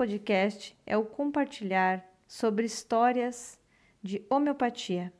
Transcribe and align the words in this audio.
podcast 0.00 0.74
é 0.86 0.96
o 0.96 1.04
compartilhar 1.04 2.02
sobre 2.26 2.64
histórias 2.64 3.60
de 4.02 4.24
homeopatia, 4.30 5.12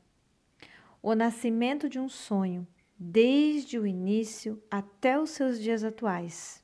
o 1.03 1.13
nascimento 1.13 1.87
de 1.87 1.99
um 1.99 2.09
sonho, 2.09 2.65
desde 2.97 3.77
o 3.77 3.85
início 3.85 4.59
até 4.71 5.19
os 5.19 5.29
seus 5.29 5.61
dias 5.61 5.83
atuais. 5.83 6.63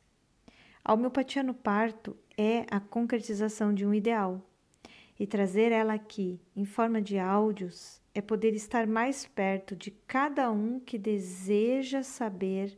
A 0.83 0.95
homeopatia 0.95 1.43
no 1.43 1.53
parto 1.53 2.17
é 2.35 2.65
a 2.71 2.79
concretização 2.79 3.71
de 3.71 3.85
um 3.85 3.93
ideal, 3.93 4.41
e 5.19 5.27
trazer 5.27 5.71
ela 5.71 5.93
aqui 5.93 6.41
em 6.55 6.65
forma 6.65 6.99
de 6.99 7.19
áudios 7.19 8.01
é 8.15 8.21
poder 8.21 8.55
estar 8.55 8.87
mais 8.87 9.27
perto 9.27 9.75
de 9.75 9.91
cada 9.91 10.49
um 10.49 10.79
que 10.79 10.97
deseja 10.97 12.01
saber 12.01 12.75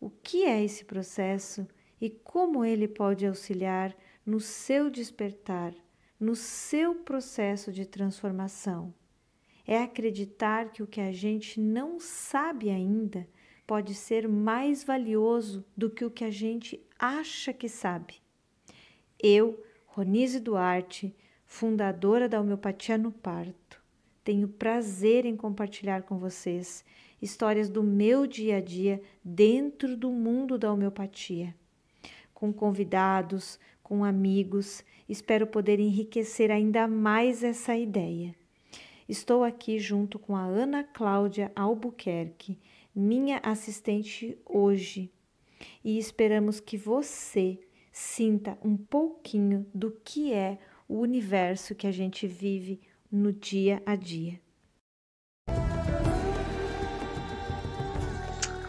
o 0.00 0.08
que 0.08 0.46
é 0.46 0.64
esse 0.64 0.86
processo 0.86 1.68
e 2.00 2.08
como 2.08 2.64
ele 2.64 2.88
pode 2.88 3.26
auxiliar 3.26 3.94
no 4.24 4.40
seu 4.40 4.90
despertar, 4.90 5.74
no 6.18 6.34
seu 6.34 6.94
processo 6.94 7.72
de 7.72 7.84
transformação. 7.84 8.94
É 9.66 9.78
acreditar 9.78 10.70
que 10.70 10.82
o 10.82 10.86
que 10.86 11.00
a 11.00 11.12
gente 11.12 11.60
não 11.60 11.98
sabe 11.98 12.70
ainda 12.70 13.26
pode 13.66 13.94
ser 13.94 14.28
mais 14.28 14.84
valioso 14.84 15.64
do 15.76 15.88
que 15.88 16.04
o 16.04 16.10
que 16.10 16.24
a 16.24 16.30
gente 16.30 16.80
acha 16.98 17.52
que 17.52 17.68
sabe. 17.68 18.22
Eu, 19.18 19.62
Ronise 19.86 20.38
Duarte, 20.38 21.14
fundadora 21.46 22.28
da 22.28 22.40
homeopatia 22.40 22.98
no 22.98 23.10
parto, 23.10 23.82
tenho 24.22 24.48
prazer 24.48 25.24
em 25.24 25.36
compartilhar 25.36 26.02
com 26.02 26.18
vocês 26.18 26.84
histórias 27.20 27.70
do 27.70 27.82
meu 27.82 28.26
dia 28.26 28.58
a 28.58 28.60
dia 28.60 29.02
dentro 29.24 29.96
do 29.96 30.10
mundo 30.10 30.58
da 30.58 30.70
homeopatia. 30.70 31.54
Com 32.34 32.52
convidados, 32.52 33.58
com 33.84 34.02
amigos, 34.02 34.82
espero 35.06 35.46
poder 35.46 35.78
enriquecer 35.78 36.50
ainda 36.50 36.88
mais 36.88 37.44
essa 37.44 37.76
ideia. 37.76 38.34
Estou 39.06 39.44
aqui 39.44 39.78
junto 39.78 40.18
com 40.18 40.34
a 40.34 40.42
Ana 40.42 40.82
Cláudia 40.82 41.52
Albuquerque, 41.54 42.58
minha 42.96 43.38
assistente 43.44 44.38
hoje, 44.46 45.12
e 45.84 45.98
esperamos 45.98 46.58
que 46.58 46.78
você 46.78 47.60
sinta 47.92 48.58
um 48.64 48.76
pouquinho 48.76 49.66
do 49.74 49.90
que 50.02 50.32
é 50.32 50.58
o 50.88 50.98
universo 50.98 51.74
que 51.74 51.86
a 51.86 51.92
gente 51.92 52.26
vive 52.26 52.80
no 53.12 53.32
dia 53.32 53.82
a 53.84 53.94
dia. 53.94 54.43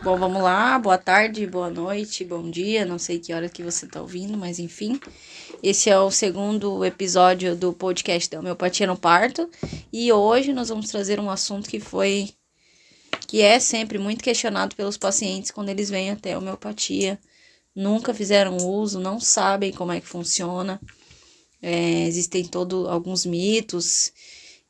Bom, 0.06 0.20
vamos 0.20 0.44
lá. 0.44 0.78
Boa 0.78 1.00
tarde, 1.00 1.48
boa 1.48 1.67
noite, 1.67 2.23
bom 2.23 2.48
dia. 2.48 2.86
Não 2.86 3.00
sei 3.00 3.17
que 3.17 3.34
hora 3.34 3.50
que 3.50 3.64
você 3.64 3.88
está 3.88 4.00
ouvindo, 4.00 4.38
mas 4.38 4.59
enfim. 4.59 5.00
Esse 5.64 5.90
é 5.90 6.00
o 6.00 6.12
segundo 6.12 6.85
episódio 6.85 7.56
do 7.56 7.74
podcast 7.74 8.30
da 8.30 8.38
homeopatia 8.38 8.85
no 8.85 8.96
parto. 8.96 9.50
E 9.91 10.13
hoje 10.13 10.53
nós 10.53 10.69
vamos 10.69 10.90
trazer 10.90 11.19
um 11.19 11.28
assunto 11.28 11.68
que 11.68 11.80
foi 11.80 12.30
que 13.28 13.41
é 13.41 13.59
sempre 13.59 13.97
muito 13.97 14.24
questionado 14.24 14.75
pelos 14.75 14.96
pacientes 14.96 15.50
quando 15.50 15.69
eles 15.69 15.90
vêm 15.90 16.12
até 16.12 16.34
a 16.34 16.38
homeopatia. 16.38 17.19
Nunca 17.75 18.13
fizeram 18.13 18.57
uso, 18.57 19.00
não 19.00 19.19
sabem 19.19 19.72
como 19.74 19.91
é 19.91 20.00
que 20.00 20.07
funciona. 20.07 20.80
É, 21.59 22.06
existem 22.06 22.46
todo 22.46 22.88
alguns 22.88 23.25
mitos 23.25 24.13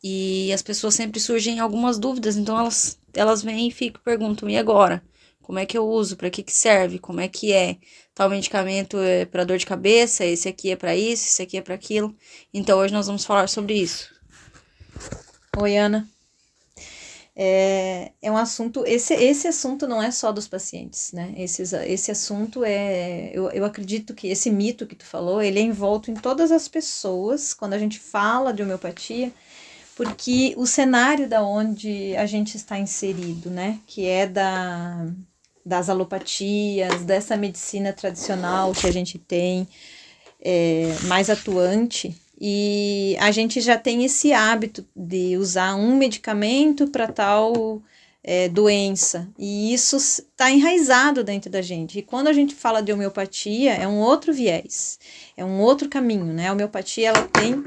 e 0.01 0.53
as 0.53 0.61
pessoas 0.61 0.95
sempre 0.95 1.19
surgem 1.19 1.59
algumas 1.59 1.99
dúvidas, 1.99 2.37
então 2.37 2.57
elas 2.57 2.97
elas 3.13 3.43
vêm 3.43 3.67
e 3.67 3.71
ficam 3.71 4.01
perguntam 4.01 4.49
e 4.49 4.55
agora? 4.55 5.03
Como 5.45 5.59
é 5.59 5.65
que 5.65 5.77
eu 5.77 5.87
uso? 5.87 6.17
Para 6.17 6.31
que 6.31 6.41
que 6.41 6.51
serve? 6.51 6.97
Como 6.97 7.21
é 7.21 7.27
que 7.27 7.53
é? 7.53 7.77
Tal 8.15 8.27
medicamento 8.31 8.97
é 8.97 9.25
para 9.25 9.43
dor 9.43 9.59
de 9.59 9.65
cabeça, 9.65 10.25
esse 10.25 10.49
aqui 10.49 10.71
é 10.71 10.75
para 10.75 10.95
isso, 10.95 11.27
esse 11.27 11.43
aqui 11.43 11.57
é 11.57 11.61
para 11.61 11.75
aquilo. 11.75 12.15
Então 12.51 12.79
hoje 12.79 12.91
nós 12.91 13.05
vamos 13.05 13.23
falar 13.23 13.47
sobre 13.47 13.75
isso. 13.75 14.09
Oi, 15.55 15.77
Ana. 15.77 16.09
É, 17.35 18.11
é 18.23 18.31
um 18.31 18.37
assunto, 18.37 18.83
esse, 18.87 19.13
esse 19.13 19.47
assunto 19.47 19.87
não 19.87 20.01
é 20.01 20.09
só 20.09 20.31
dos 20.31 20.47
pacientes, 20.47 21.11
né? 21.11 21.31
Esse, 21.37 21.61
esse 21.61 22.09
assunto 22.09 22.63
é, 22.63 23.29
eu, 23.31 23.51
eu 23.51 23.65
acredito 23.65 24.15
que 24.15 24.27
esse 24.27 24.49
mito 24.49 24.87
que 24.87 24.95
tu 24.95 25.05
falou, 25.05 25.43
ele 25.43 25.59
é 25.59 25.61
envolto 25.61 26.09
em 26.09 26.15
todas 26.15 26.51
as 26.51 26.67
pessoas, 26.67 27.53
quando 27.53 27.73
a 27.73 27.77
gente 27.77 27.99
fala 27.99 28.51
de 28.51 28.63
homeopatia, 28.63 29.31
porque 29.95 30.55
o 30.57 30.65
cenário 30.65 31.29
da 31.29 31.43
onde 31.43 32.15
a 32.15 32.25
gente 32.25 32.57
está 32.57 32.79
inserido, 32.79 33.51
né? 33.51 33.79
Que 33.85 34.07
é 34.07 34.25
da 34.25 35.05
das 35.65 35.89
alopatias, 35.89 37.03
dessa 37.03 37.35
medicina 37.35 37.91
tradicional 37.91 38.71
que 38.73 38.85
a 38.85 38.91
gente 38.91 39.17
tem, 39.17 39.67
é, 40.39 40.95
mais 41.03 41.29
atuante, 41.29 42.15
e 42.39 43.17
a 43.19 43.31
gente 43.31 43.61
já 43.61 43.77
tem 43.77 44.03
esse 44.03 44.31
hábito 44.31 44.85
de 44.95 45.37
usar 45.37 45.75
um 45.75 45.95
medicamento 45.95 46.87
para 46.87 47.07
tal 47.07 47.81
é, 48.23 48.49
doença, 48.49 49.27
e 49.39 49.73
isso 49.73 49.95
está 49.97 50.51
enraizado 50.51 51.23
dentro 51.23 51.49
da 51.49 51.61
gente. 51.61 51.99
E 51.99 52.01
quando 52.03 52.27
a 52.27 52.33
gente 52.33 52.53
fala 52.53 52.81
de 52.81 52.91
homeopatia, 52.93 53.73
é 53.73 53.87
um 53.87 53.99
outro 53.99 54.33
viés, 54.33 54.99
é 55.35 55.43
um 55.43 55.59
outro 55.59 55.89
caminho, 55.89 56.25
né? 56.25 56.49
A 56.49 56.53
homeopatia 56.53 57.09
ela 57.09 57.23
tem 57.27 57.63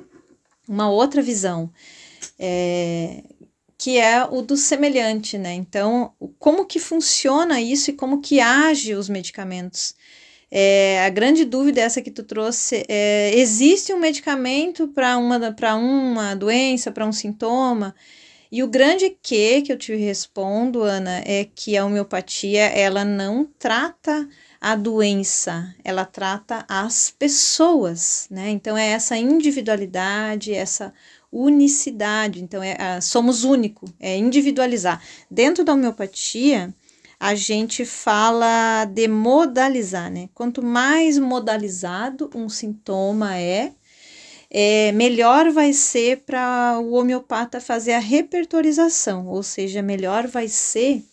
uma 0.69 0.91
outra 0.91 1.23
visão. 1.23 1.71
É, 2.39 3.23
que 3.79 3.97
é 3.97 4.25
o 4.25 4.43
do 4.43 4.57
semelhante, 4.57 5.39
né? 5.39 5.55
Então, 5.55 6.13
como 6.39 6.67
que 6.67 6.81
funciona 6.81 7.61
isso 7.61 7.91
e 7.91 7.95
como 7.95 8.21
que 8.21 8.41
age 8.41 8.95
os 8.95 9.09
medicamentos? 9.09 9.95
É, 10.51 11.05
a 11.07 11.11
grande 11.11 11.45
dúvida 11.45 11.81
é 11.81 11.85
essa 11.85 12.03
que 12.03 12.11
tu 12.11 12.25
trouxe, 12.25 12.85
é, 12.89 13.33
existe 13.35 13.93
um 13.93 14.01
medicamento 14.01 14.89
para 14.89 15.17
uma, 15.19 15.53
para 15.53 15.77
uma 15.77 16.35
doença, 16.35 16.91
para 16.91 17.07
um 17.07 17.13
sintoma? 17.13 17.95
E 18.51 18.63
o 18.63 18.69
grande 18.69 19.17
que 19.23 19.63
que 19.63 19.73
eu 19.73 19.77
te 19.77 19.95
respondo, 19.95 20.83
Ana, 20.83 21.23
é 21.27 21.45
que 21.45 21.77
a 21.77 21.85
homeopatia, 21.85 22.63
ela 22.63 23.05
não 23.05 23.47
trata 23.59 24.27
a 24.61 24.75
doença, 24.75 25.75
ela 25.85 26.05
trata 26.05 26.65
as 26.67 27.11
pessoas, 27.11 28.27
né? 28.31 28.49
Então 28.51 28.77
é 28.77 28.89
essa 28.89 29.17
individualidade, 29.17 30.53
essa 30.55 30.93
unicidade. 31.33 32.43
Então, 32.43 32.63
é, 32.63 32.77
é, 32.79 33.01
somos 33.01 33.45
único, 33.45 33.87
é 34.01 34.17
individualizar. 34.17 35.03
Dentro 35.31 35.65
da 35.65 35.75
homeopatia, 35.75 36.75
a 37.21 37.35
gente 37.35 37.85
fala 37.85 38.85
de 38.85 39.09
modalizar, 39.09 40.11
né? 40.11 40.29
Quanto 40.35 40.63
mais 40.63 41.19
modalizado 41.19 42.31
um 42.35 42.49
sintoma 42.49 43.37
é, 43.37 43.73
é 44.51 44.93
melhor 44.93 45.51
vai 45.51 45.73
ser 45.73 46.19
para 46.19 46.79
o 46.81 46.95
homeopata 46.95 47.61
fazer 47.61 47.93
a 47.93 47.99
repertorização, 47.99 49.27
ou 49.27 49.43
seja, 49.43 49.83
melhor 49.83 50.27
vai 50.27 50.49
ser 50.49 51.05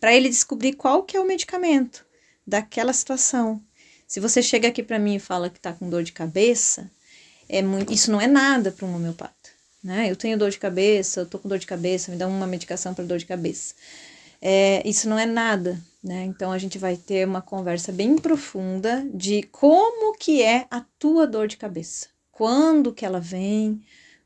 para 0.00 0.14
ele 0.14 0.28
descobrir 0.28 0.74
qual 0.74 1.02
que 1.02 1.16
é 1.16 1.20
o 1.20 1.26
medicamento 1.26 2.04
daquela 2.46 2.92
situação. 2.92 3.62
Se 4.06 4.20
você 4.20 4.42
chega 4.42 4.68
aqui 4.68 4.82
para 4.82 4.98
mim 4.98 5.16
e 5.16 5.20
fala 5.20 5.50
que 5.50 5.58
está 5.58 5.72
com 5.72 5.88
dor 5.88 6.02
de 6.02 6.12
cabeça, 6.12 6.90
é 7.48 7.62
muito, 7.62 7.92
isso 7.92 8.10
não 8.10 8.20
é 8.20 8.26
nada 8.26 8.70
para 8.72 8.86
um 8.86 8.94
homeopata 8.94 9.37
né? 9.82 10.10
Eu 10.10 10.16
tenho 10.16 10.38
dor 10.38 10.50
de 10.50 10.58
cabeça, 10.58 11.20
eu 11.20 11.26
tô 11.26 11.38
com 11.38 11.48
dor 11.48 11.58
de 11.58 11.66
cabeça, 11.66 12.10
me 12.10 12.16
dá 12.16 12.26
uma 12.26 12.46
medicação 12.46 12.94
para 12.94 13.04
dor 13.04 13.18
de 13.18 13.26
cabeça. 13.26 13.74
É, 14.40 14.86
isso 14.88 15.08
não 15.08 15.18
é 15.18 15.26
nada, 15.26 15.80
né? 16.02 16.24
Então 16.24 16.52
a 16.52 16.58
gente 16.58 16.78
vai 16.78 16.96
ter 16.96 17.26
uma 17.26 17.42
conversa 17.42 17.90
bem 17.90 18.16
profunda 18.16 19.06
de 19.12 19.42
como 19.44 20.16
que 20.16 20.42
é 20.42 20.66
a 20.70 20.80
tua 20.98 21.26
dor 21.26 21.48
de 21.48 21.56
cabeça, 21.56 22.08
quando 22.30 22.92
que 22.92 23.04
ela 23.04 23.20
vem, 23.20 23.80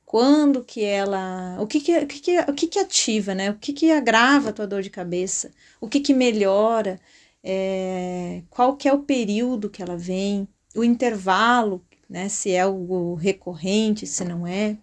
quando 0.04 0.62
que 0.62 0.84
ela, 0.84 1.56
o 1.58 1.66
que 1.66 1.80
que, 1.80 1.98
o 1.98 2.06
que, 2.06 2.20
que, 2.20 2.38
o 2.40 2.52
que, 2.52 2.66
que 2.66 2.78
ativa, 2.78 3.34
né? 3.34 3.50
O 3.50 3.54
que 3.54 3.72
que 3.72 3.90
agrava 3.90 4.50
a 4.50 4.52
tua 4.52 4.66
dor 4.66 4.82
de 4.82 4.90
cabeça, 4.90 5.50
o 5.80 5.88
que 5.88 6.00
que 6.00 6.12
melhora, 6.12 7.00
é, 7.42 8.42
qual 8.50 8.76
que 8.76 8.86
é 8.88 8.92
o 8.92 9.00
período 9.00 9.70
que 9.70 9.82
ela 9.82 9.96
vem, 9.96 10.46
o 10.74 10.84
intervalo, 10.84 11.82
né? 12.08 12.28
Se 12.28 12.50
é 12.50 12.60
algo 12.60 13.14
recorrente, 13.14 14.06
se 14.06 14.24
não 14.24 14.46
é. 14.46 14.76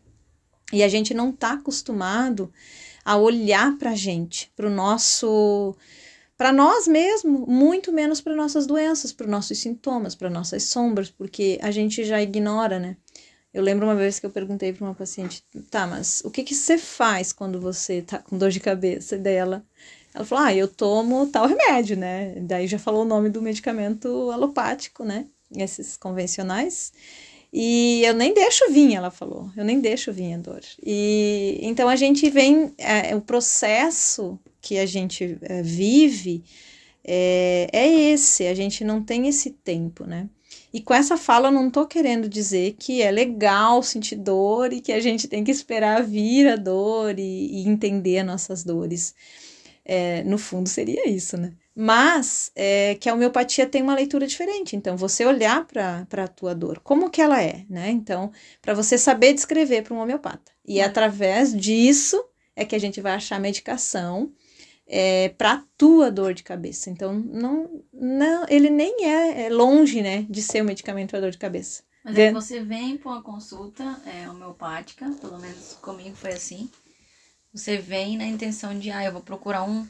E 0.71 0.83
a 0.83 0.87
gente 0.87 1.13
não 1.13 1.29
está 1.31 1.53
acostumado 1.53 2.51
a 3.03 3.17
olhar 3.17 3.77
para 3.77 3.91
a 3.91 3.95
gente, 3.95 4.51
para 4.55 4.67
o 4.67 4.69
nosso. 4.69 5.75
para 6.37 6.51
nós 6.53 6.87
mesmo, 6.87 7.45
muito 7.47 7.91
menos 7.91 8.21
para 8.21 8.35
nossas 8.35 8.65
doenças, 8.67 9.11
para 9.11 9.27
nossos 9.27 9.57
sintomas, 9.57 10.15
para 10.15 10.29
nossas 10.29 10.63
sombras, 10.65 11.09
porque 11.09 11.59
a 11.61 11.71
gente 11.71 12.03
já 12.03 12.21
ignora, 12.21 12.79
né? 12.79 12.97
Eu 13.53 13.63
lembro 13.63 13.87
uma 13.87 13.95
vez 13.95 14.19
que 14.19 14.25
eu 14.25 14.29
perguntei 14.29 14.71
para 14.71 14.85
uma 14.85 14.93
paciente, 14.93 15.43
tá, 15.71 15.87
mas 15.87 16.21
o 16.23 16.29
que 16.29 16.43
que 16.43 16.53
você 16.53 16.77
faz 16.77 17.33
quando 17.33 17.59
você 17.59 18.01
tá 18.03 18.19
com 18.19 18.37
dor 18.37 18.51
de 18.51 18.59
cabeça? 18.59 19.15
E 19.15 19.19
daí 19.19 19.35
ela, 19.35 19.65
ela 20.13 20.23
falou, 20.23 20.45
ah, 20.45 20.53
eu 20.53 20.67
tomo 20.67 21.25
tal 21.27 21.47
remédio, 21.47 21.97
né? 21.97 22.35
Daí 22.41 22.67
já 22.67 22.77
falou 22.77 23.01
o 23.01 23.07
nome 23.07 23.29
do 23.29 23.41
medicamento 23.41 24.29
alopático, 24.31 25.03
né? 25.03 25.25
Esses 25.55 25.97
convencionais. 25.97 26.93
E 27.51 28.03
eu 28.05 28.13
nem 28.13 28.33
deixo 28.33 28.71
vir, 28.71 28.93
ela 28.93 29.09
falou, 29.09 29.49
eu 29.57 29.65
nem 29.65 29.79
deixo 29.79 30.13
vir 30.13 30.33
a 30.33 30.37
dor. 30.37 30.61
E 30.85 31.59
então 31.63 31.89
a 31.89 31.95
gente 31.95 32.29
vem, 32.29 32.73
é, 32.77 33.15
o 33.15 33.21
processo 33.21 34.39
que 34.61 34.77
a 34.77 34.85
gente 34.85 35.37
é, 35.41 35.61
vive 35.63 36.43
é, 37.03 37.67
é 37.73 37.87
esse, 38.11 38.45
a 38.45 38.53
gente 38.53 38.83
não 38.83 39.01
tem 39.03 39.27
esse 39.27 39.49
tempo, 39.49 40.05
né? 40.05 40.29
E 40.71 40.79
com 40.79 40.93
essa 40.93 41.17
fala 41.17 41.47
eu 41.47 41.51
não 41.51 41.71
tô 41.71 41.87
querendo 41.87 42.29
dizer 42.29 42.75
que 42.77 43.01
é 43.01 43.09
legal 43.09 43.81
sentir 43.81 44.15
dor 44.15 44.71
e 44.71 44.81
que 44.81 44.91
a 44.91 44.99
gente 44.99 45.27
tem 45.27 45.43
que 45.43 45.49
esperar 45.49 46.03
vir 46.03 46.47
a 46.47 46.55
dor 46.55 47.17
e, 47.17 47.63
e 47.63 47.67
entender 47.67 48.19
as 48.19 48.25
nossas 48.27 48.63
dores. 48.63 49.15
É, 49.83 50.23
no 50.23 50.37
fundo 50.37 50.69
seria 50.69 51.09
isso, 51.09 51.35
né? 51.35 51.53
Mas 51.81 52.51
é, 52.57 52.95
que 52.95 53.07
a 53.07 53.13
homeopatia 53.13 53.65
tem 53.65 53.81
uma 53.81 53.95
leitura 53.95 54.27
diferente. 54.27 54.75
Então, 54.75 54.97
você 54.97 55.25
olhar 55.25 55.65
para 55.65 56.05
a 56.11 56.27
tua 56.27 56.53
dor, 56.53 56.81
como 56.83 57.09
que 57.09 57.21
ela 57.21 57.41
é, 57.41 57.63
né? 57.69 57.89
Então, 57.89 58.33
para 58.61 58.73
você 58.73 58.97
saber 58.97 59.31
descrever 59.31 59.83
para 59.83 59.93
um 59.93 59.99
homeopata. 59.99 60.51
E 60.67 60.81
através 60.81 61.55
disso 61.55 62.21
é 62.53 62.65
que 62.65 62.75
a 62.75 62.79
gente 62.79 62.99
vai 62.99 63.13
achar 63.13 63.39
medicação 63.39 64.33
é, 64.85 65.29
para 65.29 65.53
a 65.53 65.63
tua 65.77 66.11
dor 66.11 66.33
de 66.33 66.43
cabeça. 66.43 66.89
Então, 66.89 67.13
não, 67.13 67.81
não, 67.93 68.45
ele 68.49 68.69
nem 68.69 69.05
é, 69.05 69.45
é 69.45 69.49
longe, 69.49 70.01
né, 70.01 70.25
de 70.29 70.41
ser 70.41 70.61
um 70.61 70.65
medicamento 70.65 71.11
para 71.11 71.21
dor 71.21 71.31
de 71.31 71.37
cabeça. 71.37 71.81
Mas 72.03 72.17
é 72.17 72.27
que 72.27 72.33
você 72.33 72.61
vem 72.61 72.97
para 72.97 73.09
uma 73.09 73.23
consulta 73.23 74.01
é, 74.05 74.29
homeopática, 74.29 75.09
pelo 75.21 75.39
menos 75.39 75.77
comigo 75.81 76.17
foi 76.17 76.33
assim. 76.33 76.69
Você 77.53 77.77
vem 77.77 78.17
na 78.17 78.25
intenção 78.25 78.77
de, 78.77 78.91
ah, 78.91 79.05
eu 79.05 79.13
vou 79.13 79.21
procurar 79.21 79.63
um, 79.63 79.87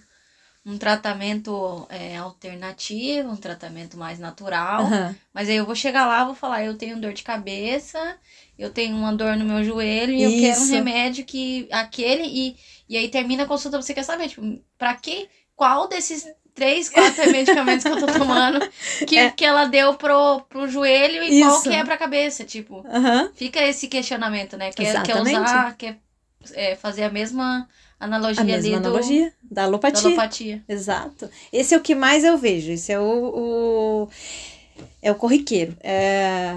um 0.65 0.77
tratamento 0.77 1.87
é, 1.89 2.17
alternativo, 2.17 3.29
um 3.29 3.37
tratamento 3.37 3.97
mais 3.97 4.19
natural. 4.19 4.83
Uhum. 4.83 5.15
Mas 5.33 5.49
aí 5.49 5.55
eu 5.55 5.65
vou 5.65 5.75
chegar 5.75 6.05
lá, 6.05 6.25
vou 6.25 6.35
falar, 6.35 6.63
eu 6.63 6.77
tenho 6.77 6.99
dor 6.99 7.13
de 7.13 7.23
cabeça, 7.23 8.17
eu 8.57 8.69
tenho 8.69 8.95
uma 8.95 9.13
dor 9.13 9.35
no 9.37 9.45
meu 9.45 9.63
joelho 9.63 10.13
e 10.13 10.23
Isso. 10.23 10.35
eu 10.35 10.39
quero 10.41 10.61
um 10.61 10.69
remédio 10.69 11.25
que 11.25 11.67
aquele 11.71 12.23
e 12.23 12.57
e 12.89 12.97
aí 12.97 13.07
termina 13.07 13.43
a 13.43 13.45
consulta, 13.45 13.79
você 13.79 13.93
quer 13.93 14.01
saber, 14.03 14.29
tipo, 14.29 14.41
pra 14.75 14.95
que, 14.95 15.29
qual 15.55 15.87
desses 15.87 16.25
três, 16.55 16.89
quatro 16.89 17.23
medicamentos 17.31 17.83
que 17.83 17.91
eu 17.91 17.99
tô 17.99 18.07
tomando 18.07 18.59
que, 19.07 19.15
é. 19.15 19.29
que 19.29 19.45
ela 19.45 19.65
deu 19.65 19.93
pro, 19.93 20.41
pro 20.49 20.67
joelho 20.67 21.21
e 21.23 21.39
Isso. 21.39 21.47
qual 21.47 21.61
que 21.61 21.69
é 21.69 21.85
pra 21.85 21.97
cabeça, 21.97 22.43
tipo. 22.43 22.77
Uhum. 22.77 23.31
Fica 23.35 23.61
esse 23.61 23.87
questionamento, 23.87 24.57
né? 24.57 24.71
Quer, 24.71 25.03
quer 25.03 25.21
usar, 25.21 25.77
quer 25.77 25.99
é, 26.53 26.75
fazer 26.75 27.03
a 27.03 27.09
mesma 27.09 27.67
analogia 27.99 28.41
a 28.41 28.45
mesma 28.45 28.59
ali 28.59 28.73
analogia 28.75 29.33
do, 29.43 29.53
da 29.53 29.63
alopatia. 29.63 30.03
da 30.03 30.09
alopatia. 30.09 30.63
Exato. 30.67 31.29
Esse 31.51 31.73
é 31.73 31.77
o 31.77 31.81
que 31.81 31.93
mais 31.93 32.23
eu 32.23 32.37
vejo, 32.37 32.71
esse 32.71 32.91
é 32.91 32.99
o, 32.99 33.03
o 33.03 34.09
é 35.01 35.11
o 35.11 35.15
corriqueiro. 35.15 35.75
É, 35.81 36.55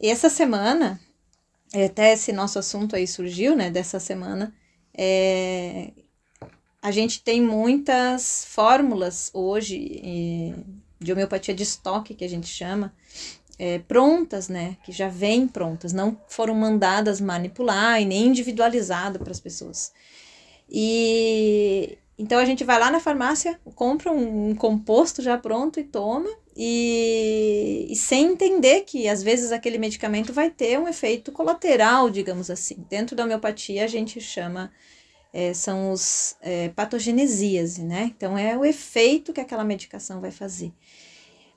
essa 0.00 0.30
semana, 0.30 1.00
até 1.74 2.12
esse 2.12 2.32
nosso 2.32 2.58
assunto 2.58 2.94
aí 2.94 3.06
surgiu, 3.06 3.56
né, 3.56 3.70
dessa 3.70 3.98
semana, 3.98 4.54
é, 4.94 5.90
a 6.80 6.90
gente 6.90 7.22
tem 7.22 7.42
muitas 7.42 8.44
fórmulas 8.48 9.30
hoje 9.34 10.00
é, 10.02 10.54
de 11.00 11.12
homeopatia 11.12 11.54
de 11.54 11.62
estoque, 11.62 12.14
que 12.14 12.24
a 12.24 12.28
gente 12.28 12.46
chama, 12.46 12.92
é, 13.58 13.78
prontas, 13.80 14.48
né? 14.48 14.76
Que 14.84 14.92
já 14.92 15.08
vêm 15.08 15.48
prontas, 15.48 15.92
não 15.92 16.18
foram 16.28 16.54
mandadas 16.54 17.20
manipular 17.20 18.00
e 18.00 18.04
nem 18.04 18.26
individualizado 18.26 19.18
para 19.18 19.32
as 19.32 19.40
pessoas. 19.40 19.92
E 20.70 21.98
então 22.18 22.38
a 22.40 22.44
gente 22.44 22.64
vai 22.64 22.78
lá 22.78 22.90
na 22.90 22.98
farmácia, 22.98 23.60
compra 23.76 24.10
um, 24.12 24.50
um 24.50 24.54
composto 24.54 25.22
já 25.22 25.38
pronto 25.38 25.78
e 25.78 25.84
toma, 25.84 26.28
e, 26.56 27.86
e, 27.88 27.94
sem 27.94 28.32
entender 28.32 28.80
que 28.80 29.08
às 29.08 29.22
vezes 29.22 29.52
aquele 29.52 29.78
medicamento 29.78 30.32
vai 30.32 30.50
ter 30.50 30.76
um 30.78 30.88
efeito 30.88 31.30
colateral, 31.30 32.10
digamos 32.10 32.50
assim. 32.50 32.84
Dentro 32.90 33.14
da 33.14 33.22
homeopatia 33.24 33.84
a 33.84 33.86
gente 33.86 34.20
chama 34.20 34.72
é, 35.32 35.54
são 35.54 35.92
os 35.92 36.36
é, 36.40 36.70
patogenesias, 36.70 37.78
né? 37.78 38.12
Então 38.16 38.36
é 38.36 38.56
o 38.56 38.64
efeito 38.64 39.32
que 39.32 39.40
aquela 39.40 39.64
medicação 39.64 40.20
vai 40.20 40.32
fazer. 40.32 40.72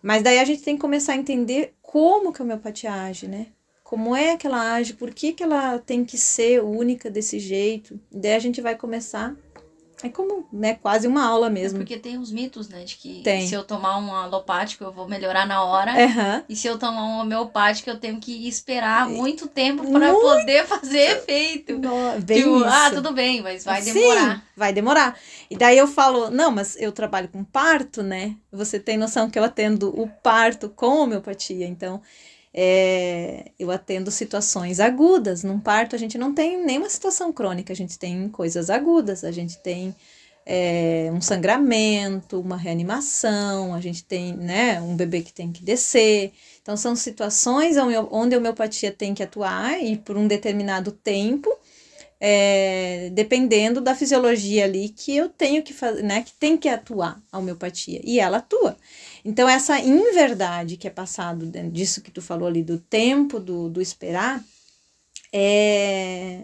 Mas 0.01 0.24
daí 0.24 0.39
a 0.39 0.45
gente 0.45 0.63
tem 0.63 0.75
que 0.75 0.81
começar 0.81 1.13
a 1.13 1.18
entender 1.18 1.74
como 1.81 2.33
que 2.33 2.42
a 2.42 2.45
homeopatia 2.45 2.94
age, 2.94 3.27
né? 3.27 3.48
Como 3.83 4.15
é 4.15 4.38
que 4.38 4.48
ela 4.48 4.74
age, 4.75 4.94
por 4.94 5.13
que, 5.13 5.33
que 5.33 5.44
ela 5.44 5.77
tem 5.77 6.06
que 6.06 6.18
ser 6.18 6.63
única 6.63 7.09
desse 7.09 7.39
jeito. 7.39 8.00
Daí 8.12 8.33
a 8.33 8.39
gente 8.39 8.62
vai 8.62 8.75
começar 8.75 9.36
é 10.03 10.09
como, 10.09 10.48
né, 10.51 10.75
quase 10.75 11.07
uma 11.07 11.25
aula 11.25 11.48
é 11.48 11.50
mesmo. 11.50 11.77
É 11.77 11.81
porque 11.81 11.98
tem 11.98 12.18
uns 12.18 12.31
mitos, 12.31 12.69
né, 12.69 12.83
de 12.83 12.95
que 12.95 13.21
tem. 13.21 13.48
se 13.48 13.53
eu 13.53 13.63
tomar 13.63 13.98
um 13.98 14.13
alopático 14.13 14.83
eu 14.83 14.92
vou 14.92 15.07
melhorar 15.07 15.45
na 15.45 15.63
hora. 15.63 15.92
Uhum. 15.92 16.44
E 16.50 16.56
se 16.56 16.68
eu 16.68 16.77
tomar 16.77 17.03
um 17.03 17.19
homeopático 17.19 17.89
eu 17.89 18.00
tenho 18.00 18.19
que 18.19 18.48
esperar 18.48 19.07
muito 19.07 19.48
tempo 19.48 19.89
para 19.92 20.13
poder 20.13 20.65
fazer 20.65 21.18
efeito. 21.18 21.77
No, 21.77 22.21
bem 22.21 22.44
tipo, 22.44 22.57
isso. 22.57 22.65
ah, 22.65 22.92
tudo 22.92 23.12
bem, 23.12 23.42
mas 23.42 23.63
vai 23.63 23.81
demorar. 23.81 24.36
Sim, 24.36 24.42
vai 24.56 24.74
demorar. 24.74 25.19
E 25.50 25.56
daí 25.56 25.77
eu 25.77 25.88
falo, 25.88 26.30
não, 26.30 26.51
mas 26.51 26.75
eu 26.77 26.92
trabalho 26.92 27.27
com 27.27 27.44
parto, 27.44 28.01
né? 28.01 28.36
Você 28.51 28.80
tem 28.80 28.97
noção 28.97 29.30
que 29.30 29.38
eu 29.38 29.44
atendo 29.44 29.89
o 29.89 30.07
parto 30.07 30.69
com 30.69 31.01
homeopatia, 31.01 31.68
então 31.68 32.01
é, 32.53 33.51
eu 33.57 33.71
atendo 33.71 34.12
situações 34.12 34.80
agudas. 34.80 35.44
Num 35.44 35.59
parto, 35.59 35.95
a 35.95 36.00
gente 36.00 36.18
não 36.18 36.33
tem 36.33 36.63
nenhuma 36.63 36.89
situação 36.89 37.31
crônica, 37.31 37.71
a 37.71 37.75
gente 37.75 37.98
tem 37.98 38.27
coisas 38.30 38.69
agudas, 38.69 39.24
a 39.24 39.31
gente 39.31 39.57
tem 39.59 39.95
é, 40.45 41.09
um 41.13 41.21
sangramento, 41.21 42.39
uma 42.39 42.57
reanimação, 42.57 43.74
a 43.74 43.80
gente 43.80 44.03
tem 44.03 44.36
né, 44.36 44.81
um 44.81 44.95
bebê 44.95 45.21
que 45.21 45.33
tem 45.33 45.51
que 45.51 45.63
descer. 45.63 46.33
Então, 46.62 46.75
são 46.75 46.95
situações 46.95 47.77
onde 47.77 48.36
a 48.36 48.38
homeopatia 48.38 48.92
tem 48.92 49.13
que 49.13 49.24
atuar 49.24 49.81
e 49.81 49.97
por 49.97 50.18
um 50.18 50.27
determinado 50.27 50.92
tempo. 50.92 51.50
É, 52.24 53.09
dependendo 53.13 53.81
da 53.81 53.95
fisiologia 53.95 54.65
ali 54.65 54.89
que 54.89 55.15
eu 55.18 55.27
tenho 55.27 55.63
que 55.63 55.74
fazer, 55.74 56.04
né, 56.04 56.21
que 56.21 56.31
tem 56.33 56.56
que 56.56 56.69
atuar 56.69 57.19
a 57.31 57.39
homeopatia, 57.39 57.99
e 58.04 58.19
ela 58.19 58.37
atua. 58.37 58.78
Então, 59.23 59.47
essa 59.47 59.80
inverdade 59.80 60.78
que 60.78 60.87
é 60.87 60.92
passado 60.92 61.45
disso 61.71 62.01
que 62.01 62.11
tu 62.11 62.21
falou 62.21 62.47
ali, 62.47 62.63
do 62.63 62.80
tempo, 62.80 63.40
do, 63.40 63.69
do 63.69 63.81
esperar, 63.81 64.44
é... 65.33 66.44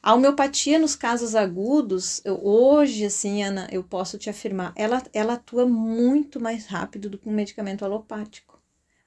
A 0.00 0.14
homeopatia 0.14 0.78
nos 0.78 0.94
casos 0.94 1.34
agudos, 1.34 2.22
eu, 2.24 2.40
hoje, 2.42 3.04
assim, 3.04 3.42
Ana, 3.42 3.68
eu 3.70 3.82
posso 3.82 4.16
te 4.16 4.30
afirmar, 4.30 4.72
ela, 4.76 5.02
ela 5.12 5.34
atua 5.34 5.66
muito 5.66 6.40
mais 6.40 6.66
rápido 6.66 7.10
do 7.10 7.18
que 7.18 7.28
um 7.28 7.32
medicamento 7.32 7.84
alopático. 7.84 8.58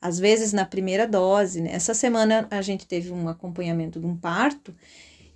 Às 0.02 0.20
vezes, 0.20 0.52
na 0.52 0.66
primeira 0.66 1.08
dose, 1.08 1.62
né? 1.62 1.72
Essa 1.72 1.94
semana 1.94 2.48
a 2.52 2.62
gente 2.62 2.86
teve 2.86 3.12
um 3.12 3.30
acompanhamento 3.30 4.00
de 4.00 4.06
um 4.06 4.18
parto 4.18 4.76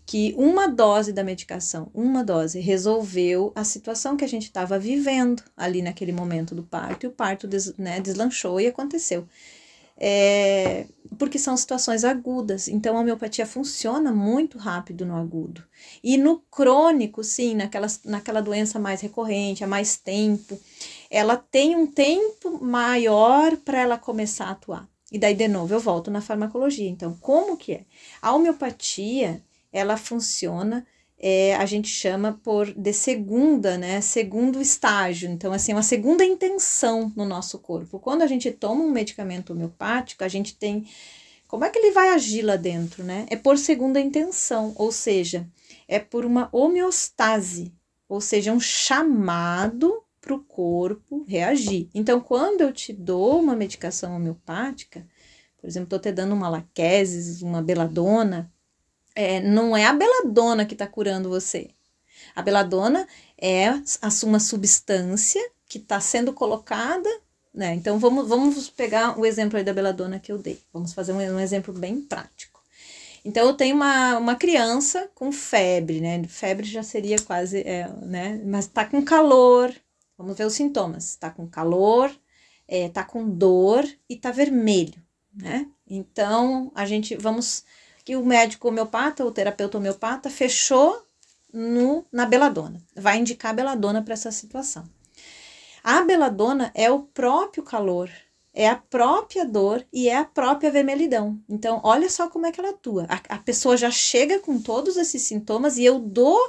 que 0.06 0.36
uma 0.38 0.68
dose 0.68 1.12
da 1.12 1.24
medicação, 1.24 1.90
uma 1.94 2.24
dose, 2.24 2.60
resolveu 2.60 3.52
a 3.56 3.64
situação 3.64 4.16
que 4.16 4.24
a 4.24 4.28
gente 4.28 4.44
estava 4.44 4.78
vivendo 4.78 5.42
ali 5.58 5.82
naquele 5.82 6.12
momento 6.12 6.54
do 6.54 6.64
parto, 6.64 7.06
e 7.06 7.08
o 7.08 7.12
parto 7.12 7.48
des, 7.48 7.76
né, 7.78 8.00
deslanchou 8.00 8.62
e 8.62 8.68
aconteceu. 8.68 9.28
É, 9.98 10.86
porque 11.18 11.40
são 11.40 11.56
situações 11.56 12.04
agudas, 12.04 12.68
então 12.68 12.98
a 12.98 13.00
homeopatia 13.00 13.46
funciona 13.46 14.12
muito 14.12 14.58
rápido 14.58 15.06
no 15.06 15.16
agudo. 15.16 15.64
E 16.04 16.18
no 16.18 16.40
crônico, 16.52 17.24
sim, 17.24 17.56
naquela, 17.56 17.88
naquela 18.04 18.42
doença 18.42 18.78
mais 18.78 19.02
recorrente, 19.02 19.64
há 19.64 19.68
mais 19.68 19.96
tempo, 19.96 20.60
ela 21.10 21.38
tem 21.38 21.76
um 21.76 21.88
tempo 21.88 22.64
maior 22.64 23.56
para 23.58 23.82
ela 23.82 23.98
começar 23.98 24.48
a 24.48 24.52
atuar. 24.52 24.90
E 25.12 25.18
daí, 25.18 25.34
de 25.34 25.48
novo, 25.48 25.74
eu 25.74 25.80
volto 25.80 26.12
na 26.12 26.20
farmacologia. 26.20 26.90
Então, 26.90 27.16
como 27.22 27.56
que 27.56 27.74
é? 27.74 27.86
A 28.22 28.34
homeopatia, 28.34 29.42
ela 29.76 29.98
funciona, 29.98 30.88
é, 31.20 31.54
a 31.56 31.66
gente 31.66 31.90
chama 31.90 32.40
por 32.42 32.74
de 32.74 32.94
segunda, 32.94 33.78
né? 33.78 34.00
Segundo 34.00 34.62
estágio. 34.62 35.30
Então, 35.30 35.52
assim, 35.52 35.74
uma 35.74 35.84
segunda 35.84 36.24
intenção 36.24 37.12
no 37.14 37.26
nosso 37.26 37.60
corpo. 37.60 38.00
Quando 38.00 38.22
a 38.22 38.28
gente 38.28 38.50
toma 38.52 38.84
um 38.84 38.92
medicamento 38.92 39.52
homeopático, 39.52 40.24
a 40.24 40.30
gente 40.30 40.56
tem. 40.56 40.88
Como 41.46 41.66
é 41.66 41.70
que 41.70 41.78
ele 41.78 41.92
vai 41.92 42.10
agir 42.10 42.42
lá 42.42 42.56
dentro, 42.56 43.04
né? 43.04 43.26
É 43.30 43.36
por 43.36 43.58
segunda 43.58 44.00
intenção, 44.00 44.74
ou 44.78 44.92
seja, 44.92 45.48
é 45.88 46.00
por 46.00 46.26
uma 46.26 46.48
homeostase, 46.54 47.74
ou 48.08 48.22
seja, 48.22 48.54
um 48.54 48.60
chamado 48.60 50.02
para 50.22 50.34
o 50.34 50.44
corpo 50.44 51.26
reagir. 51.28 51.90
Então, 51.94 52.20
quando 52.22 52.62
eu 52.62 52.72
te 52.72 52.94
dou 52.94 53.40
uma 53.40 53.56
medicação 53.56 54.16
homeopática, 54.16 55.06
por 55.60 55.68
exemplo, 55.68 55.88
estou 55.88 56.00
te 56.00 56.12
dando 56.12 56.34
uma 56.34 56.50
laqueses, 56.50 57.42
uma 57.42 57.62
beladona, 57.62 58.52
é, 59.16 59.40
não 59.40 59.76
é 59.76 59.86
a 59.86 59.94
beladona 59.94 60.66
que 60.66 60.74
está 60.74 60.86
curando 60.86 61.30
você. 61.30 61.70
A 62.36 62.42
beladona 62.42 63.08
é 63.38 63.70
uma 64.24 64.40
substância 64.40 65.42
que 65.68 65.78
está 65.78 66.00
sendo 66.02 66.34
colocada, 66.34 67.10
né? 67.54 67.74
Então 67.74 67.98
vamos, 67.98 68.28
vamos 68.28 68.70
pegar 68.70 69.18
o 69.18 69.26
exemplo 69.26 69.58
aí 69.58 69.64
da 69.64 69.74
beladona 69.74 70.20
que 70.20 70.32
eu 70.32 70.38
dei. 70.38 70.62
Vamos 70.74 70.94
fazer 70.94 71.14
um, 71.14 71.18
um 71.18 71.40
exemplo 71.40 71.74
bem 71.74 72.02
prático. 72.02 72.62
Então 73.24 73.48
eu 73.48 73.54
tenho 73.54 73.76
uma, 73.76 74.18
uma 74.18 74.36
criança 74.36 75.10
com 75.16 75.32
febre, 75.32 76.00
né? 76.02 76.24
Febre 76.28 76.68
já 76.68 76.84
seria 76.84 77.18
quase, 77.20 77.62
é, 77.62 77.88
né? 78.02 78.40
Mas 78.46 78.68
tá 78.68 78.86
com 78.86 79.04
calor. 79.04 79.74
Vamos 80.18 80.38
ver 80.38 80.46
os 80.46 80.54
sintomas. 80.54 81.16
Tá 81.16 81.30
com 81.30 81.48
calor, 81.48 82.16
é, 82.68 82.90
tá 82.90 83.04
com 83.04 83.28
dor 83.28 83.88
e 84.10 84.16
tá 84.16 84.32
vermelho, 84.32 85.02
né? 85.34 85.68
Então 85.90 86.72
a 86.76 86.86
gente 86.86 87.16
vamos 87.16 87.64
que 88.06 88.16
o 88.16 88.24
médico 88.24 88.68
homeopata, 88.68 89.26
o 89.26 89.32
terapeuta 89.32 89.80
homeopata, 89.80 90.30
fechou 90.30 91.04
no, 91.52 92.06
na 92.12 92.26
beladona. 92.28 92.80
Vai 92.96 93.18
indicar 93.18 93.52
a 93.52 93.56
beladona 93.56 94.04
para 94.04 94.14
essa 94.14 94.32
situação. 94.32 94.88
A 95.84 96.02
beladona 96.04 96.72
é 96.76 96.90
o 96.92 97.00
próprio 97.00 97.64
calor, 97.64 98.10
é 98.54 98.70
a 98.70 98.76
própria 98.76 99.44
dor 99.44 99.86
e 99.92 100.08
é 100.08 100.18
a 100.18 100.24
própria 100.24 100.70
vermelhidão. 100.70 101.40
Então, 101.50 101.82
olha 101.84 102.10
só 102.10 102.30
como 102.30 102.46
é 102.46 102.52
que 102.52 102.60
ela 102.60 102.70
atua. 102.70 103.08
A, 103.10 103.36
a 103.36 103.38
pessoa 103.40 103.76
já 103.76 103.90
chega 103.90 104.40
com 104.40 104.62
todos 104.62 104.98
esses 104.98 105.24
sintomas 105.24 105.78
e 105.78 105.84
eu 105.84 106.00
dou 106.00 106.40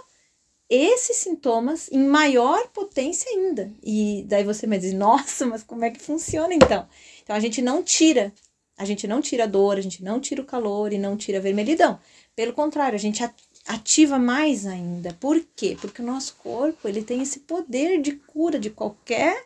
esses 0.69 1.17
sintomas 1.19 1.89
em 1.91 2.07
maior 2.07 2.69
potência 2.69 3.31
ainda. 3.31 3.73
E 3.83 4.25
daí 4.29 4.45
você 4.45 4.67
me 4.67 4.79
diz, 4.79 4.93
nossa, 4.93 5.47
mas 5.47 5.63
como 5.63 5.85
é 5.85 5.91
que 5.91 6.03
funciona 6.03 6.53
então? 6.53 6.87
Então 7.23 7.35
a 7.35 7.41
gente 7.41 7.63
não 7.63 7.83
tira, 7.83 8.33
a 8.77 8.85
gente 8.85 9.07
não 9.07 9.21
tira 9.21 9.45
a 9.45 9.47
dor, 9.47 9.79
a 9.79 9.81
gente 9.81 10.03
não 10.03 10.21
tira 10.21 10.43
o 10.43 10.45
calor 10.47 10.93
e 10.93 10.99
não 10.99 11.17
tira 11.17 11.39
a 11.39 11.41
vermelhidão. 11.41 11.99
Pelo 12.35 12.53
contrário, 12.53 12.97
a 12.97 13.01
gente 13.01 13.23
ativa 13.67 14.19
mais 14.19 14.67
ainda. 14.67 15.15
Por 15.15 15.43
quê? 15.57 15.77
Porque 15.81 16.03
o 16.03 16.05
nosso 16.05 16.37
corpo, 16.37 16.87
ele 16.87 17.03
tem 17.03 17.23
esse 17.23 17.41
poder 17.41 18.01
de 18.01 18.13
cura 18.13 18.59
de 18.59 18.71
qualquer 18.71 19.45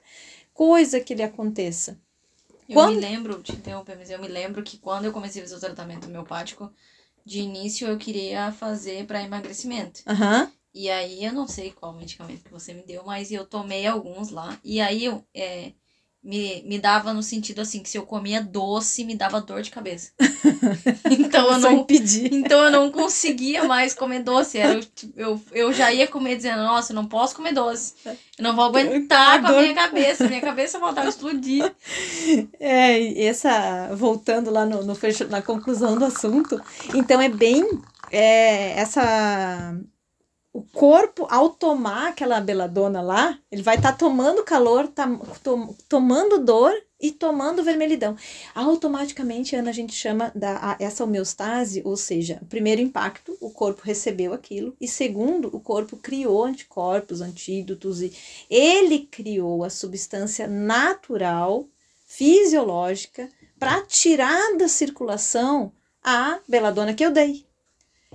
coisa 0.53 1.01
que 1.01 1.15
lhe 1.15 1.23
aconteça. 1.23 1.99
Eu 2.69 2.75
quando... 2.75 2.95
me 2.95 3.01
lembro, 3.01 3.43
te 3.43 3.53
interromper, 3.53 3.97
mas 3.97 4.11
eu 4.11 4.21
me 4.21 4.29
lembro 4.29 4.63
que 4.63 4.79
quando 4.79 5.05
eu 5.05 5.13
comecei 5.13 5.43
a 5.43 5.45
fazer 5.45 5.57
o 5.57 5.61
tratamento 5.61 6.07
homeopático, 6.07 6.73
de 7.25 7.41
início 7.41 7.89
eu 7.89 7.99
queria 7.99 8.53
fazer 8.53 9.07
para 9.07 9.23
emagrecimento. 9.23 10.03
Uhum. 10.07 10.51
E 10.73 10.89
aí 10.89 11.25
eu 11.25 11.33
não 11.33 11.49
sei 11.49 11.73
qual 11.73 11.93
medicamento 11.93 12.45
que 12.45 12.53
você 12.53 12.73
me 12.73 12.83
deu, 12.83 13.03
mas 13.05 13.33
eu 13.33 13.45
tomei 13.45 13.87
alguns 13.87 14.31
lá. 14.31 14.59
E 14.63 14.81
aí 14.81 15.05
eu, 15.05 15.25
é, 15.35 15.73
me, 16.23 16.62
me 16.67 16.79
dava 16.79 17.15
no 17.15 17.23
sentido 17.23 17.61
assim, 17.61 17.83
que 17.83 17.89
se 17.89 17.97
eu 17.97 18.05
comia 18.05 18.43
doce, 18.43 19.05
me 19.05 19.15
dava 19.15 19.41
dor 19.41 19.62
de 19.62 19.71
cabeça. 19.71 20.12
então 21.11 21.53
eu 21.53 21.59
não 21.59 21.73
impedir. 21.79 22.33
Então 22.33 22.65
eu 22.65 22.71
não 22.71 22.91
conseguia 22.91 23.65
mais 23.65 23.95
comer 23.95 24.23
doce. 24.23 24.59
Era, 24.59 24.75
eu, 24.75 24.83
eu, 25.17 25.43
eu 25.53 25.73
já 25.73 25.93
ia 25.93 26.07
comer 26.07 26.37
dizendo, 26.37 26.62
nossa, 26.62 26.93
eu 26.93 26.95
não 26.95 27.07
posso 27.07 27.35
comer 27.35 27.53
doce. 27.53 27.95
Eu 28.05 28.45
não 28.45 28.55
vou 28.55 28.67
aguentar 28.67 29.41
com 29.41 29.49
a 29.49 29.62
minha 29.62 29.75
cabeça. 29.75 30.29
Minha 30.29 30.43
cabeça 30.43 30.79
voltava 30.79 31.07
a 31.07 31.11
explodir. 31.11 31.71
É, 32.61 33.25
essa, 33.25 33.95
voltando 33.95 34.50
lá 34.50 34.65
no, 34.67 34.85
no 34.85 34.95
na 35.29 35.43
conclusão 35.43 35.97
do 35.97 36.05
assunto, 36.05 36.61
então 36.95 37.21
é 37.21 37.29
bem 37.29 37.65
é, 38.11 38.79
essa 38.79 39.75
o 40.52 40.62
corpo, 40.62 41.26
ao 41.30 41.50
tomar 41.50 42.09
aquela 42.09 42.40
beladona 42.40 43.00
lá, 43.00 43.38
ele 43.50 43.62
vai 43.62 43.76
estar 43.76 43.92
tá 43.92 43.99
tomando 43.99 44.42
calor, 44.42 44.88
tá, 44.88 45.07
to, 45.45 45.76
tomando 45.88 46.45
dor 46.45 46.75
e 47.00 47.12
tomando 47.12 47.62
vermelhidão. 47.62 48.16
Automaticamente, 48.54 49.54
Ana, 49.54 49.71
a 49.71 49.73
gente 49.73 49.95
chama 49.95 50.33
da, 50.35 50.73
a, 50.73 50.76
essa 50.80 51.04
homeostase, 51.04 51.83
ou 51.85 51.97
seja, 51.97 52.42
primeiro 52.49 52.80
impacto, 52.80 53.37
o 53.40 53.50
corpo 53.50 53.83
recebeu 53.85 54.35
aquilo, 54.35 54.75
e 54.80 54.88
segundo, 54.88 55.54
o 55.54 55.61
corpo 55.61 55.97
criou 55.97 56.45
anticorpos, 56.45 57.21
antídotos, 57.21 58.02
e 58.02 58.12
ele 58.50 59.07
criou 59.11 59.62
a 59.62 59.71
substância 59.71 60.49
natural, 60.49 61.69
fisiológica, 62.07 63.28
para 63.57 63.83
tirar 63.83 64.57
da 64.57 64.66
circulação 64.66 65.73
a 66.02 66.40
beladona 66.49 66.92
que 66.92 67.04
eu 67.04 67.12
dei. 67.12 67.50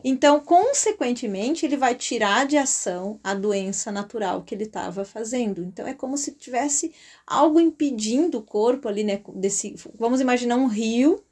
Então, 0.04 0.40
consequentemente, 0.40 1.66
ele 1.66 1.78
vai 1.78 1.96
tirar 1.96 2.46
de 2.46 2.58
ação 2.58 3.20
a 3.24 3.34
doença 3.34 3.92
natural 3.92 4.44
que 4.44 4.54
ele 4.54 4.66
estava 4.66 5.04
fazendo. 5.06 5.64
Então, 5.64 5.88
é 5.88 5.94
como 5.94 6.18
se 6.18 6.34
tivesse 6.34 6.94
algo 7.26 7.60
impedindo 7.60 8.38
o 8.38 8.44
corpo 8.44 8.88
ali, 8.88 9.04
né? 9.04 9.22
Desse, 9.34 9.76
vamos 9.98 10.22
imaginar 10.22 10.58
um 10.58 10.68
rio 10.68 11.24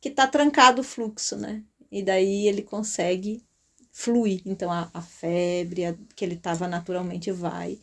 que 0.00 0.08
está 0.08 0.26
trancado 0.26 0.80
o 0.82 0.84
fluxo, 0.84 1.36
né? 1.36 1.62
E 1.90 2.02
daí 2.02 2.46
ele 2.46 2.62
consegue 2.62 3.42
fluir. 3.90 4.42
Então, 4.46 4.70
a, 4.70 4.90
a 4.94 5.02
febre 5.02 5.86
a, 5.86 5.94
que 6.14 6.24
ele 6.24 6.34
estava 6.34 6.68
naturalmente 6.68 7.32
vai 7.32 7.78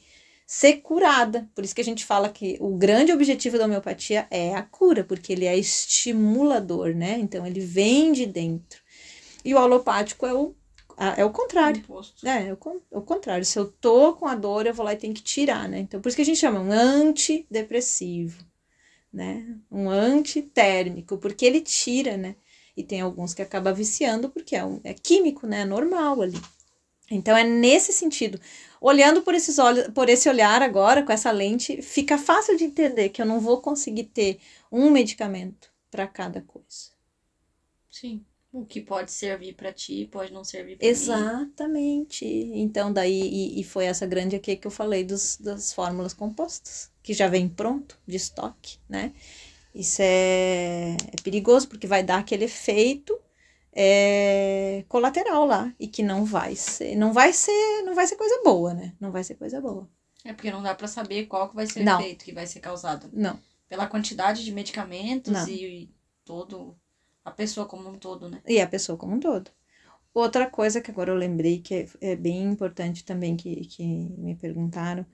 ser 0.45 0.77
curada. 0.77 1.49
Por 1.53 1.63
isso 1.65 1.75
que 1.75 1.81
a 1.81 1.83
gente 1.83 2.05
fala 2.05 2.29
que 2.29 2.57
o 2.61 2.77
grande 2.77 3.11
objetivo 3.11 3.57
da 3.57 3.65
homeopatia 3.65 4.27
é 4.31 4.55
a 4.55 4.63
cura, 4.63 5.03
porque 5.03 5.33
ele 5.33 5.45
é 5.45 5.57
estimulador, 5.57 6.95
né? 6.95 7.17
Então, 7.19 7.45
ele 7.45 7.59
vem 7.59 8.13
de 8.13 8.25
dentro. 8.25 8.86
E 9.47 9.53
o 9.53 9.57
alopático 9.57 10.25
é 10.25 10.33
o, 10.33 10.53
é 11.15 11.23
o 11.23 11.29
contrário. 11.29 11.81
É, 12.25 12.47
é 12.47 12.53
o, 12.53 12.81
é 12.91 12.97
o 12.97 13.01
contrário. 13.01 13.45
Se 13.45 13.57
eu 13.57 13.71
tô 13.71 14.11
com 14.11 14.27
a 14.27 14.35
dor, 14.35 14.65
eu 14.65 14.73
vou 14.73 14.85
lá 14.85 14.91
e 14.91 14.97
tenho 14.97 15.13
que 15.13 15.23
tirar, 15.23 15.69
né? 15.69 15.79
Então, 15.79 16.01
por 16.01 16.09
isso 16.09 16.17
que 16.17 16.21
a 16.21 16.25
gente 16.25 16.37
chama 16.37 16.59
um 16.59 16.69
antidepressivo, 16.69 18.43
né? 19.11 19.55
Um 19.71 19.89
antitérmico, 19.89 21.17
porque 21.17 21.45
ele 21.45 21.61
tira, 21.61 22.17
né? 22.17 22.35
E 22.75 22.83
tem 22.83 22.99
alguns 22.99 23.33
que 23.33 23.41
acaba 23.41 23.71
viciando 23.71 24.27
porque 24.29 24.53
é, 24.53 24.65
um, 24.65 24.81
é 24.83 24.93
químico, 24.93 25.47
né? 25.47 25.61
É 25.61 25.65
normal 25.65 26.21
ali. 26.21 26.41
Então 27.09 27.37
é 27.37 27.45
nesse 27.45 27.93
sentido. 27.93 28.41
Olhando 28.81 29.21
por 29.21 29.33
esses 29.33 29.57
olhos, 29.59 29.87
por 29.95 30.09
esse 30.09 30.27
olhar 30.27 30.61
agora, 30.61 31.03
com 31.03 31.13
essa 31.13 31.31
lente, 31.31 31.81
fica 31.81 32.17
fácil 32.17 32.57
de 32.57 32.65
entender 32.65 33.07
que 33.07 33.21
eu 33.21 33.25
não 33.25 33.39
vou 33.39 33.61
conseguir 33.61 34.03
ter 34.03 34.39
um 34.69 34.91
medicamento 34.91 35.71
para 35.89 36.05
cada 36.05 36.41
coisa. 36.41 36.91
Sim. 37.89 38.25
O 38.57 38.65
que 38.65 38.81
pode 38.81 39.11
servir 39.11 39.53
para 39.53 39.71
ti 39.71 40.09
pode 40.11 40.33
não 40.33 40.43
servir 40.43 40.77
para 40.77 40.87
Exatamente. 40.87 42.25
Mim. 42.25 42.61
Então, 42.63 42.91
daí, 42.91 43.21
e, 43.21 43.59
e, 43.59 43.63
foi 43.63 43.85
essa 43.85 44.03
grande 44.07 44.35
aqui 44.35 44.55
que 44.55 44.65
eu 44.65 44.71
falei 44.71 45.03
dos, 45.03 45.37
das 45.37 45.71
fórmulas 45.71 46.11
compostas, 46.11 46.91
que 47.03 47.13
já 47.13 47.27
vem 47.27 47.47
pronto, 47.47 47.99
de 48.07 48.17
estoque, 48.17 48.79
né? 48.89 49.13
Isso 49.75 50.01
é, 50.01 50.93
é 50.95 51.21
perigoso, 51.23 51.67
porque 51.67 51.85
vai 51.85 52.03
dar 52.03 52.17
aquele 52.17 52.45
efeito 52.45 53.15
é, 53.71 54.83
colateral 54.89 55.45
lá, 55.45 55.71
e 55.79 55.87
que 55.87 56.01
não 56.01 56.25
vai 56.25 56.55
ser, 56.55 56.95
não 56.95 57.13
vai 57.13 57.33
ser, 57.33 57.83
não 57.83 57.93
vai 57.93 58.07
ser 58.07 58.15
coisa 58.15 58.41
boa, 58.43 58.73
né? 58.73 58.95
Não 58.99 59.11
vai 59.11 59.23
ser 59.23 59.35
coisa 59.35 59.61
boa. 59.61 59.87
É 60.25 60.33
porque 60.33 60.49
não 60.49 60.63
dá 60.63 60.73
para 60.73 60.87
saber 60.87 61.27
qual 61.27 61.47
que 61.47 61.55
vai 61.55 61.67
ser 61.67 61.87
o 61.87 61.99
efeito 61.99 62.25
que 62.25 62.33
vai 62.33 62.47
ser 62.47 62.59
causado. 62.59 63.07
Não. 63.13 63.39
Pela 63.69 63.85
quantidade 63.85 64.43
de 64.43 64.51
medicamentos 64.51 65.31
não. 65.31 65.47
e 65.47 65.93
todo 66.25 66.75
a 67.27 67.31
pessoa 67.31 67.65
como 67.65 67.89
um 67.89 67.95
todo, 67.95 68.29
né? 68.29 68.41
E 68.47 68.61
a 68.61 68.67
pessoa 68.67 68.97
como 68.97 69.15
um 69.15 69.19
todo. 69.19 69.51
Outra 70.13 70.49
coisa 70.49 70.79
que 70.79 70.89
agora 70.89 71.11
eu 71.11 71.15
lembrei 71.15 71.59
que 71.59 71.75
é, 71.75 71.87
é 71.99 72.15
bem 72.15 72.43
importante 72.43 73.03
também 73.03 73.35
que, 73.35 73.65
que 73.65 73.85
me 74.17 74.33
perguntaram 74.35 75.05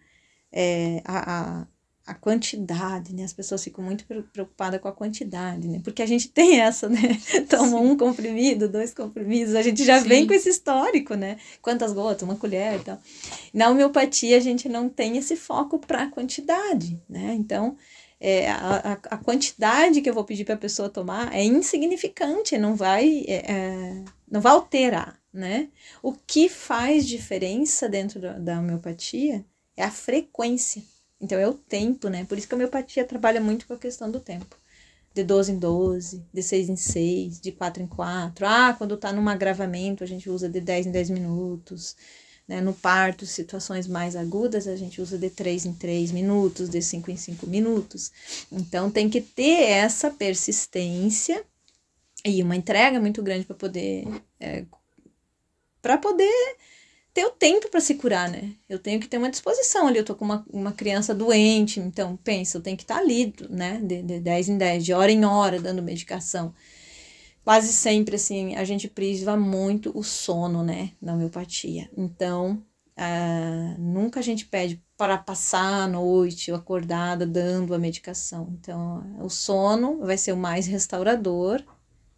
é 0.51 1.01
a, 1.03 1.61
a, 1.61 1.67
a, 2.05 2.13
quantidade, 2.13 3.15
né? 3.15 3.23
As 3.23 3.33
pessoas 3.33 3.63
ficam 3.63 3.83
muito 3.83 4.05
preocupadas 4.31 4.79
com 4.79 4.87
a 4.87 4.93
quantidade, 4.93 5.67
né? 5.67 5.81
Porque 5.83 6.03
a 6.03 6.05
gente 6.05 6.29
tem 6.29 6.61
essa, 6.61 6.87
né? 6.87 7.01
Toma 7.49 7.67
Sim. 7.69 7.75
um 7.75 7.97
comprimido, 7.97 8.69
dois 8.69 8.93
comprimidos, 8.93 9.55
a 9.55 9.63
gente 9.63 9.83
já 9.83 9.99
Sim. 9.99 10.07
vem 10.07 10.27
com 10.27 10.33
esse 10.33 10.49
histórico, 10.49 11.15
né? 11.15 11.37
Quantas 11.63 11.91
gotas, 11.93 12.21
uma 12.21 12.35
colher 12.35 12.79
e 12.79 12.83
tal. 12.83 13.01
Na 13.51 13.69
homeopatia, 13.71 14.37
a 14.37 14.39
gente 14.39 14.69
não 14.69 14.87
tem 14.87 15.17
esse 15.17 15.35
foco 15.35 15.79
para 15.79 16.03
a 16.03 16.11
quantidade, 16.11 17.01
né? 17.09 17.33
Então, 17.33 17.75
é, 18.25 18.49
a, 18.49 18.93
a 18.93 19.17
quantidade 19.17 20.01
que 20.01 20.09
eu 20.09 20.13
vou 20.13 20.23
pedir 20.23 20.45
para 20.45 20.55
a 20.55 20.57
pessoa 20.57 20.89
tomar 20.89 21.35
é 21.35 21.43
insignificante, 21.43 22.57
não 22.57 22.73
vai, 22.73 23.25
é, 23.27 23.51
é, 23.51 24.03
não 24.31 24.39
vai 24.39 24.53
alterar, 24.53 25.19
né? 25.31 25.67
O 26.01 26.13
que 26.13 26.47
faz 26.47 27.05
diferença 27.05 27.89
dentro 27.89 28.21
da, 28.39 28.59
homeopatia 28.59 29.43
é 29.75 29.83
a 29.83 29.91
frequência. 29.91 30.81
Então, 31.19 31.37
é 31.37 31.45
o 31.45 31.53
tempo, 31.53 32.07
né? 32.07 32.23
Por 32.23 32.37
isso 32.37 32.47
que 32.47 32.53
a 32.53 32.55
homeopatia 32.55 33.03
trabalha 33.03 33.41
muito 33.41 33.67
com 33.67 33.73
a 33.73 33.77
questão 33.77 34.09
do 34.09 34.21
tempo. 34.21 34.55
De 35.13 35.21
12 35.21 35.51
em 35.51 35.59
12, 35.59 36.25
de 36.33 36.41
6 36.41 36.69
em 36.69 36.75
6, 36.77 37.41
de 37.41 37.51
4 37.51 37.83
em 37.83 37.87
4. 37.87 38.45
Ah, 38.47 38.73
quando 38.77 38.95
está 38.95 39.11
num 39.11 39.27
agravamento, 39.27 40.01
a 40.01 40.07
gente 40.07 40.29
usa 40.29 40.47
de 40.47 40.61
10 40.61 40.87
em 40.87 40.91
10 40.91 41.09
minutos. 41.09 41.97
Né? 42.47 42.61
No 42.61 42.73
parto, 42.73 43.25
situações 43.25 43.87
mais 43.87 44.15
agudas, 44.15 44.67
a 44.67 44.75
gente 44.75 45.01
usa 45.01 45.17
de 45.17 45.29
3 45.29 45.65
em 45.65 45.73
3 45.73 46.11
minutos, 46.11 46.69
de 46.69 46.81
5 46.81 47.09
em 47.09 47.17
5 47.17 47.47
minutos. 47.47 48.11
Então, 48.51 48.91
tem 48.91 49.09
que 49.09 49.21
ter 49.21 49.69
essa 49.69 50.09
persistência 50.09 51.43
e 52.25 52.41
uma 52.41 52.55
entrega 52.55 52.99
muito 52.99 53.21
grande 53.21 53.45
para 53.45 53.55
poder. 53.55 54.05
É, 54.39 54.65
para 55.81 55.97
poder 55.97 56.57
ter 57.13 57.25
o 57.25 57.31
tempo 57.31 57.69
para 57.69 57.79
se 57.79 57.95
curar, 57.95 58.29
né? 58.29 58.53
Eu 58.67 58.79
tenho 58.79 58.99
que 58.99 59.07
ter 59.07 59.17
uma 59.17 59.29
disposição 59.29 59.87
ali. 59.87 59.99
Eu 59.99 60.05
tô 60.05 60.15
com 60.15 60.25
uma, 60.25 60.45
uma 60.49 60.71
criança 60.71 61.13
doente, 61.13 61.79
então 61.79 62.17
pensa, 62.17 62.57
eu 62.57 62.61
tenho 62.61 62.77
que 62.77 62.83
estar 62.83 62.95
tá 62.95 63.01
ali, 63.01 63.33
né? 63.49 63.79
De, 63.83 64.01
de 64.01 64.19
10 64.19 64.49
em 64.49 64.57
10, 64.57 64.85
de 64.85 64.93
hora 64.93 65.11
em 65.11 65.23
hora, 65.23 65.59
dando 65.59 65.83
medicação 65.83 66.53
quase 67.43 67.73
sempre, 67.73 68.15
assim, 68.15 68.55
a 68.55 68.63
gente 68.63 68.87
priva 68.87 69.35
muito 69.35 69.91
o 69.97 70.03
sono, 70.03 70.63
né, 70.63 70.91
na 71.01 71.13
homeopatia. 71.13 71.89
Então, 71.95 72.63
uh, 72.97 73.81
nunca 73.81 74.19
a 74.19 74.23
gente 74.23 74.45
pede 74.45 74.83
para 74.97 75.17
passar 75.17 75.83
a 75.83 75.87
noite 75.87 76.51
acordada 76.51 77.25
dando 77.25 77.73
a 77.73 77.79
medicação. 77.79 78.55
Então, 78.59 79.03
o 79.19 79.29
sono 79.29 79.99
vai 79.99 80.17
ser 80.17 80.31
o 80.31 80.37
mais 80.37 80.65
restaurador 80.65 81.63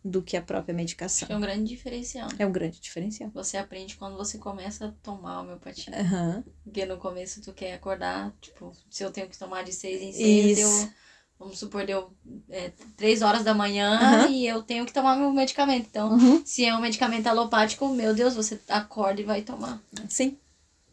do 0.03 0.22
que 0.22 0.38
a 0.38 0.41
própria 0.41 0.75
medicação. 0.75 1.27
É 1.32 1.36
um 1.36 1.41
grande 1.41 1.63
diferencial. 1.63 2.29
É 2.38 2.46
um 2.46 2.51
grande 2.51 2.79
diferencial. 2.79 3.32
Você 3.34 3.58
aprende 3.58 3.96
quando 3.96 4.15
você 4.15 4.38
começa 4.38 4.86
a 4.86 4.91
tomar 5.01 5.34
a 5.34 5.41
homeopatia. 5.41 5.91
Uhum. 6.00 6.44
Porque 6.63 6.86
no 6.86 6.98
começo 6.98 7.41
tu 7.41 7.51
quer 7.51 7.74
acordar, 7.74 8.32
tipo, 8.39 8.72
se 8.88 9.03
eu 9.03 9.12
tenho 9.12 9.27
que 9.27 9.38
tomar 9.38 9.63
de 9.63 9.74
seis 9.74 10.00
em 10.03 10.12
seis, 10.12 10.60
Isso. 10.60 10.84
eu 10.84 10.89
vamos 11.39 11.59
supor, 11.59 11.85
deu 11.85 12.11
é, 12.49 12.71
três 12.95 13.21
horas 13.21 13.43
da 13.43 13.53
manhã 13.53 14.25
uhum. 14.25 14.31
e 14.31 14.47
eu 14.47 14.63
tenho 14.63 14.85
que 14.85 14.93
tomar 14.93 15.15
meu 15.17 15.31
medicamento. 15.31 15.87
Então, 15.89 16.13
uhum. 16.13 16.41
se 16.45 16.65
é 16.65 16.75
um 16.75 16.81
medicamento 16.81 17.27
alopático, 17.27 17.87
meu 17.89 18.13
Deus, 18.13 18.35
você 18.35 18.59
acorda 18.69 19.21
e 19.21 19.25
vai 19.25 19.41
tomar. 19.41 19.81
Sim. 20.09 20.37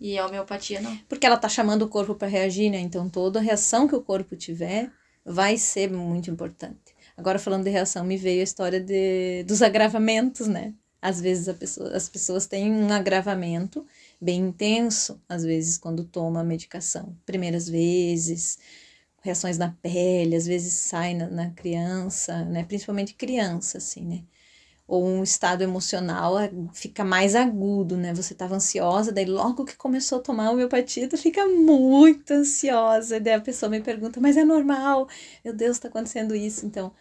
E 0.00 0.18
a 0.18 0.26
homeopatia 0.26 0.80
não. 0.80 0.96
Porque 1.08 1.24
ela 1.24 1.36
tá 1.36 1.48
chamando 1.48 1.82
o 1.82 1.88
corpo 1.88 2.14
para 2.14 2.26
reagir, 2.26 2.70
né? 2.70 2.80
Então, 2.80 3.08
toda 3.08 3.40
reação 3.40 3.86
que 3.86 3.94
o 3.94 4.02
corpo 4.02 4.34
tiver 4.34 4.90
vai 5.24 5.56
ser 5.56 5.90
muito 5.90 6.28
importante. 6.28 6.92
Agora, 7.16 7.38
falando 7.38 7.64
de 7.64 7.70
reação, 7.70 8.04
me 8.04 8.16
veio 8.16 8.40
a 8.40 8.44
história 8.44 8.80
de, 8.80 9.44
dos 9.44 9.62
agravamentos, 9.62 10.48
né? 10.48 10.74
Às 11.00 11.20
vezes 11.20 11.54
pessoa, 11.56 11.96
as 11.96 12.08
pessoas 12.08 12.46
têm 12.46 12.72
um 12.72 12.92
agravamento 12.92 13.84
bem 14.20 14.40
intenso, 14.40 15.20
às 15.28 15.44
vezes, 15.44 15.78
quando 15.78 16.04
toma 16.04 16.40
a 16.40 16.44
medicação. 16.44 17.16
Primeiras 17.24 17.68
vezes, 17.68 18.58
reações 19.22 19.58
na 19.58 19.70
pele, 19.82 20.36
às 20.36 20.46
vezes 20.46 20.74
sai 20.74 21.14
na, 21.14 21.28
na 21.28 21.50
criança, 21.50 22.44
né? 22.44 22.64
Principalmente 22.64 23.14
criança, 23.14 23.78
assim, 23.78 24.04
né? 24.04 24.24
ou 24.86 25.06
um 25.06 25.22
estado 25.22 25.62
emocional 25.62 26.34
fica 26.74 27.04
mais 27.04 27.34
agudo, 27.34 27.96
né? 27.96 28.12
Você 28.14 28.34
estava 28.34 28.54
ansiosa, 28.56 29.10
daí 29.12 29.24
logo 29.24 29.64
que 29.64 29.74
começou 29.76 30.18
a 30.18 30.22
tomar 30.22 30.50
homeopatia, 30.50 31.08
tu 31.08 31.16
fica 31.16 31.46
muito 31.46 32.30
ansiosa. 32.32 33.18
Daí 33.20 33.34
a 33.34 33.40
pessoa 33.40 33.70
me 33.70 33.80
pergunta, 33.80 34.20
mas 34.20 34.36
é 34.36 34.44
normal? 34.44 35.08
Meu 35.44 35.54
Deus, 35.54 35.76
está 35.76 35.88
acontecendo 35.88 36.34
isso. 36.34 36.66
Então, 36.66 36.92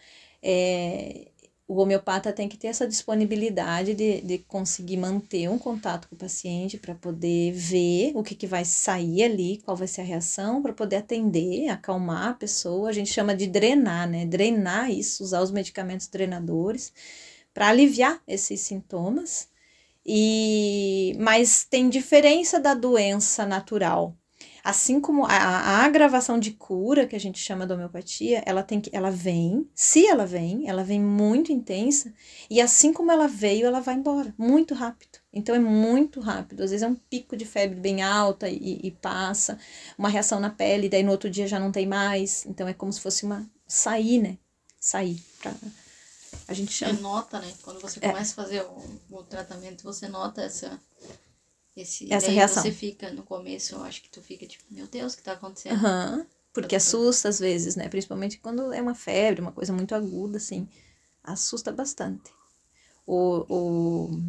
é, 0.41 1.30
o 1.71 1.77
homeopata 1.77 2.33
tem 2.33 2.49
que 2.49 2.57
ter 2.57 2.67
essa 2.67 2.85
disponibilidade 2.85 3.93
de, 3.93 4.19
de 4.19 4.39
conseguir 4.39 4.97
manter 4.97 5.49
um 5.49 5.57
contato 5.57 6.09
com 6.09 6.15
o 6.15 6.17
paciente 6.17 6.77
para 6.77 6.93
poder 6.93 7.53
ver 7.53 8.11
o 8.13 8.21
que, 8.21 8.35
que 8.35 8.45
vai 8.45 8.65
sair 8.65 9.23
ali, 9.23 9.61
qual 9.63 9.77
vai 9.77 9.87
ser 9.87 10.01
a 10.01 10.03
reação, 10.03 10.61
para 10.61 10.73
poder 10.73 10.97
atender, 10.97 11.69
acalmar 11.69 12.27
a 12.27 12.33
pessoa. 12.33 12.89
A 12.89 12.91
gente 12.91 13.09
chama 13.09 13.33
de 13.33 13.47
drenar, 13.47 14.05
né? 14.09 14.25
Drenar 14.25 14.91
isso, 14.91 15.23
usar 15.23 15.41
os 15.41 15.49
medicamentos 15.49 16.07
drenadores 16.07 16.91
para 17.53 17.69
aliviar 17.69 18.21
esses 18.27 18.59
sintomas. 18.59 19.47
E 20.05 21.15
mas 21.19 21.63
tem 21.63 21.89
diferença 21.89 22.59
da 22.59 22.73
doença 22.73 23.45
natural. 23.45 24.17
Assim 24.63 24.99
como 24.99 25.25
a, 25.25 25.29
a, 25.29 25.85
agravação 25.85 26.39
de 26.39 26.51
cura, 26.51 27.07
que 27.07 27.15
a 27.15 27.19
gente 27.19 27.39
chama 27.39 27.65
de 27.65 27.73
homeopatia, 27.73 28.43
ela 28.45 28.63
tem 28.63 28.79
que 28.79 28.89
ela 28.93 29.09
vem, 29.09 29.67
se 29.73 30.05
ela 30.05 30.25
vem, 30.25 30.69
ela 30.69 30.83
vem 30.83 31.01
muito 31.01 31.51
intensa, 31.51 32.13
e 32.49 32.61
assim 32.61 32.93
como 32.93 33.11
ela 33.11 33.27
veio, 33.27 33.65
ela 33.65 33.79
vai 33.79 33.95
embora, 33.95 34.33
muito 34.37 34.73
rápido. 34.73 35.19
Então 35.33 35.55
é 35.55 35.59
muito 35.59 36.19
rápido. 36.19 36.61
Às 36.63 36.71
vezes 36.71 36.83
é 36.83 36.87
um 36.87 36.95
pico 36.95 37.37
de 37.37 37.45
febre 37.45 37.79
bem 37.79 38.01
alta 38.01 38.49
e, 38.49 38.79
e 38.83 38.91
passa, 38.91 39.57
uma 39.97 40.09
reação 40.09 40.39
na 40.39 40.49
pele, 40.49 40.89
daí 40.89 41.03
no 41.03 41.11
outro 41.11 41.29
dia 41.29 41.47
já 41.47 41.59
não 41.59 41.71
tem 41.71 41.87
mais. 41.87 42.45
Então 42.45 42.67
é 42.67 42.73
como 42.73 42.91
se 42.91 43.01
fosse 43.01 43.25
uma 43.25 43.49
sair, 43.67 44.21
né? 44.21 44.37
Sair 44.79 45.23
pra, 45.41 45.53
a 46.47 46.53
gente 46.53 46.71
chama. 46.71 46.93
Você 46.93 47.01
nota, 47.01 47.39
né? 47.39 47.53
Quando 47.61 47.79
você 47.79 47.99
é. 48.01 48.09
começa 48.09 48.33
a 48.33 48.43
fazer 48.43 48.61
o, 48.61 48.99
o 49.09 49.23
tratamento, 49.23 49.83
você 49.83 50.07
nota 50.07 50.41
essa, 50.41 50.79
esse, 51.75 52.11
essa 52.11 52.29
reação. 52.29 52.63
você 52.63 52.71
fica 52.71 53.11
no 53.11 53.23
começo, 53.23 53.75
eu 53.75 53.83
acho 53.83 54.01
que 54.01 54.09
tu 54.09 54.21
fica 54.21 54.45
tipo, 54.45 54.63
meu 54.69 54.87
Deus, 54.87 55.13
o 55.13 55.17
que 55.17 55.23
tá 55.23 55.33
acontecendo? 55.33 55.83
Uhum. 55.83 56.25
Porque 56.53 56.75
assusta 56.75 57.29
às 57.29 57.39
vezes, 57.39 57.75
né? 57.75 57.87
Principalmente 57.87 58.37
quando 58.39 58.73
é 58.73 58.81
uma 58.81 58.93
febre, 58.93 59.41
uma 59.41 59.53
coisa 59.53 59.71
muito 59.71 59.95
aguda, 59.95 60.37
assim. 60.37 60.67
Assusta 61.23 61.71
bastante. 61.71 62.31
O, 63.07 63.45
o... 63.49 64.21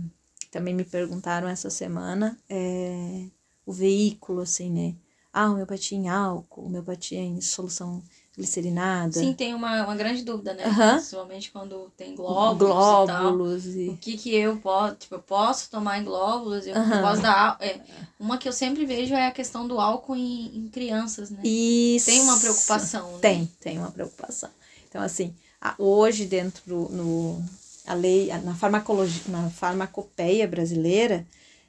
Também 0.51 0.75
me 0.75 0.85
perguntaram 0.85 1.49
essa 1.49 1.71
semana 1.71 2.39
é... 2.49 3.27
o 3.67 3.73
veículo, 3.73 4.43
assim, 4.43 4.71
né? 4.71 4.95
Ah, 5.33 5.51
homeopatia 5.51 5.99
em 5.99 6.09
álcool, 6.09 6.67
homeopatia 6.67 7.19
em 7.19 7.41
solução 7.41 8.03
glicerinada. 8.37 9.13
Sim, 9.13 9.35
tem 9.35 9.55
uma, 9.55 9.85
uma 9.85 9.95
grande 9.95 10.23
dúvida, 10.23 10.55
né? 10.55 10.67
Uhum. 10.67 10.95
Principalmente 10.95 11.51
quando 11.51 11.93
tem 11.97 12.15
glóbulos, 12.15 12.73
glóbulos 12.73 13.67
e, 13.67 13.87
tal. 13.87 13.95
O 13.95 13.97
que 13.99 14.17
que 14.17 14.35
eu 14.35 14.57
posso, 14.57 14.95
tipo, 14.95 15.15
eu 15.17 15.21
posso 15.21 15.71
tomar 15.71 15.99
em 15.99 16.05
glóbulos, 16.05 16.67
eu 16.67 16.75
uhum. 16.75 17.01
posso 17.03 17.21
dar... 17.21 17.59
É, 17.61 17.81
uma 18.19 18.39
que 18.39 18.49
eu 18.49 18.53
sempre 18.53 18.87
vejo 18.87 19.15
é 19.15 19.27
a 19.27 19.33
questão 19.33 19.69
do 19.69 19.79
álcool 19.79 20.17
em, 20.17 20.57
em 20.57 20.69
crianças, 20.69 21.31
né? 21.31 21.41
Isso. 21.45 22.07
Tem 22.07 22.21
uma 22.23 22.39
preocupação, 22.39 23.13
né? 23.13 23.19
Tem, 23.21 23.53
tem 23.61 23.79
uma 23.79 23.91
preocupação. 23.91 24.51
Então, 24.89 25.03
assim, 25.03 25.35
hoje 25.79 26.25
dentro 26.25 26.63
no... 26.91 27.43
A 27.85 27.95
lei, 27.95 28.29
na 28.45 28.55
farmacologia, 28.55 29.23
na 29.27 29.51
farmacopeia 29.51 30.47
brasileira, 30.47 31.27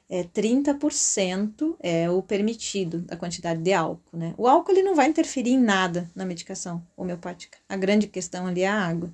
é 0.08 0.22
30% 0.22 1.76
é 1.80 2.10
o 2.10 2.22
permitido 2.22 3.00
da 3.00 3.16
quantidade 3.16 3.62
de 3.62 3.72
álcool, 3.72 4.16
né? 4.16 4.34
O 4.36 4.46
álcool 4.46 4.72
ele 4.72 4.82
não 4.82 4.94
vai 4.94 5.08
interferir 5.08 5.52
em 5.52 5.58
nada 5.58 6.10
na 6.14 6.24
medicação 6.24 6.86
homeopática. 6.96 7.58
A 7.68 7.76
grande 7.76 8.06
questão 8.06 8.46
ali 8.46 8.62
é 8.62 8.68
a 8.68 8.86
água. 8.86 9.10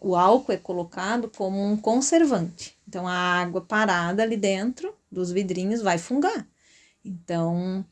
O 0.00 0.14
álcool 0.14 0.52
é 0.52 0.56
colocado 0.56 1.30
como 1.34 1.64
um 1.64 1.76
conservante. 1.76 2.78
Então 2.86 3.08
a 3.08 3.12
água 3.12 3.62
parada 3.62 4.22
ali 4.22 4.36
dentro 4.36 4.94
dos 5.10 5.32
vidrinhos 5.32 5.80
vai 5.80 5.96
fungar. 5.96 6.46
Então 7.04 7.84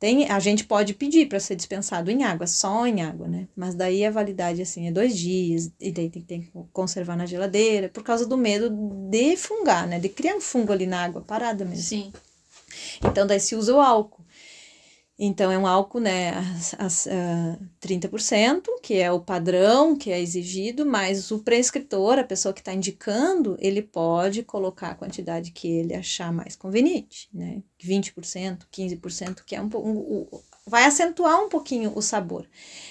tem, 0.00 0.30
a 0.30 0.38
gente 0.40 0.64
pode 0.64 0.94
pedir 0.94 1.28
para 1.28 1.38
ser 1.38 1.54
dispensado 1.54 2.10
em 2.10 2.24
água, 2.24 2.46
só 2.46 2.86
em 2.86 3.02
água, 3.02 3.28
né? 3.28 3.46
Mas 3.54 3.74
daí 3.74 4.02
a 4.02 4.10
validade, 4.10 4.62
assim, 4.62 4.88
é 4.88 4.90
dois 4.90 5.14
dias, 5.16 5.70
e 5.78 5.92
daí 5.92 6.08
tem, 6.08 6.22
tem 6.22 6.40
que 6.40 6.50
conservar 6.72 7.16
na 7.16 7.26
geladeira, 7.26 7.90
por 7.90 8.02
causa 8.02 8.26
do 8.26 8.38
medo 8.38 8.70
de 9.10 9.36
fungar, 9.36 9.86
né? 9.86 10.00
De 10.00 10.08
criar 10.08 10.34
um 10.34 10.40
fungo 10.40 10.72
ali 10.72 10.86
na 10.86 11.04
água 11.04 11.20
parada 11.20 11.66
mesmo. 11.66 11.84
Sim. 11.84 12.12
Então 13.04 13.26
daí 13.26 13.38
se 13.38 13.54
usa 13.54 13.74
o 13.74 13.80
álcool. 13.80 14.19
Então, 15.22 15.52
é 15.52 15.58
um 15.58 15.66
álcool, 15.66 16.00
né, 16.00 16.30
as, 16.30 16.74
as, 16.78 17.06
uh, 17.06 17.62
30%, 17.78 18.62
que 18.82 18.94
é 18.94 19.12
o 19.12 19.20
padrão 19.20 19.94
que 19.94 20.10
é 20.10 20.18
exigido, 20.18 20.86
mas 20.86 21.30
o 21.30 21.40
prescritor, 21.40 22.18
a 22.18 22.24
pessoa 22.24 22.54
que 22.54 22.62
está 22.62 22.72
indicando, 22.72 23.54
ele 23.60 23.82
pode 23.82 24.42
colocar 24.42 24.88
a 24.88 24.94
quantidade 24.94 25.50
que 25.50 25.68
ele 25.68 25.94
achar 25.94 26.32
mais 26.32 26.56
conveniente, 26.56 27.28
né? 27.34 27.62
20%, 27.84 28.60
15%, 28.72 29.44
que 29.44 29.54
é 29.54 29.60
um, 29.60 29.68
um, 29.74 30.26
um 30.32 30.40
vai 30.66 30.84
acentuar 30.84 31.42
um 31.44 31.48
pouquinho 31.50 31.92
o 31.94 32.00
sabor. 32.00 32.46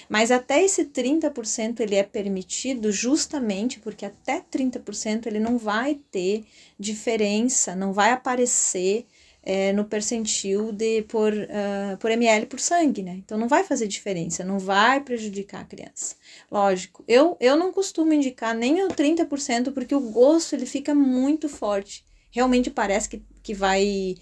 Mas 0.08 0.30
até 0.30 0.62
esse 0.62 0.84
30% 0.84 1.80
ele 1.80 1.96
é 1.96 2.02
permitido 2.04 2.92
justamente 2.92 3.80
porque 3.80 4.04
até 4.04 4.40
30% 4.40 5.26
ele 5.26 5.40
não 5.40 5.58
vai 5.58 5.98
ter 6.12 6.44
diferença, 6.78 7.74
não 7.74 7.92
vai 7.92 8.12
aparecer 8.12 9.06
é, 9.42 9.72
no 9.72 9.84
percentil 9.84 10.70
de 10.72 11.02
por, 11.02 11.32
uh, 11.32 11.96
por 11.98 12.10
ml 12.10 12.46
por 12.46 12.60
sangue, 12.60 13.02
né? 13.02 13.14
Então 13.24 13.38
não 13.38 13.48
vai 13.48 13.64
fazer 13.64 13.86
diferença, 13.86 14.44
não 14.44 14.58
vai 14.58 15.00
prejudicar 15.00 15.62
a 15.62 15.64
criança. 15.64 16.16
Lógico, 16.50 17.02
eu, 17.08 17.36
eu 17.40 17.56
não 17.56 17.72
costumo 17.72 18.12
indicar 18.12 18.54
nem 18.54 18.82
o 18.84 18.88
30% 18.88 19.72
porque 19.72 19.94
o 19.94 20.00
gosto 20.00 20.54
ele 20.54 20.66
fica 20.66 20.94
muito 20.94 21.48
forte. 21.48 22.04
Realmente 22.30 22.70
parece 22.70 23.08
que, 23.08 23.22
que 23.42 23.54
vai. 23.54 24.16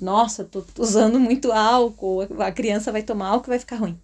Nossa, 0.00 0.44
tô 0.44 0.62
usando 0.78 1.18
muito 1.18 1.52
álcool, 1.52 2.20
a 2.38 2.52
criança 2.52 2.92
vai 2.92 3.02
tomar 3.02 3.28
álcool 3.28 3.48
e 3.48 3.50
vai 3.50 3.58
ficar 3.58 3.76
ruim. 3.76 3.98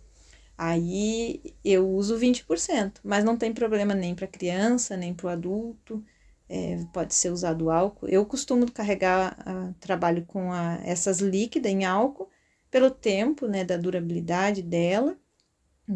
Aí 0.57 1.43
eu 1.65 1.87
uso 1.91 2.17
20%, 2.17 3.01
mas 3.05 3.25
não 3.25 3.37
tem 3.37 3.53
problema 3.53 3.93
nem 3.93 4.15
para 4.15 4.27
criança, 4.27 4.97
nem 4.97 5.13
para 5.13 5.27
o 5.27 5.29
adulto 5.29 6.03
é, 6.49 6.85
pode 6.93 7.15
ser 7.15 7.31
usado 7.31 7.71
álcool. 7.71 8.09
Eu 8.09 8.25
costumo 8.27 8.71
carregar, 8.71 9.37
uh, 9.47 9.75
trabalho 9.81 10.25
com 10.27 10.53
a, 10.53 10.79
essas 10.85 11.21
líquidas 11.21 11.73
em 11.73 11.85
álcool, 11.85 12.29
pelo 12.71 12.91
tempo, 12.91 13.47
né, 13.47 13.65
da 13.65 13.77
durabilidade 13.77 14.63
dela, 14.63 15.17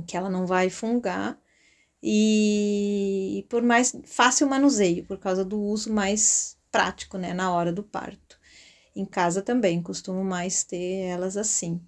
que 0.06 0.16
ela 0.16 0.30
não 0.30 0.46
vai 0.46 0.70
fungar, 0.70 1.38
e 2.02 3.44
por 3.48 3.62
mais 3.62 3.96
fácil 4.04 4.48
manuseio, 4.48 5.04
por 5.04 5.18
causa 5.18 5.44
do 5.44 5.60
uso 5.60 5.92
mais 5.92 6.56
prático, 6.70 7.18
né, 7.18 7.34
na 7.34 7.52
hora 7.52 7.72
do 7.72 7.82
parto. 7.82 8.38
Em 8.94 9.04
casa 9.04 9.42
também, 9.42 9.82
costumo 9.82 10.24
mais 10.24 10.62
ter 10.62 11.02
elas 11.06 11.36
assim. 11.36 11.80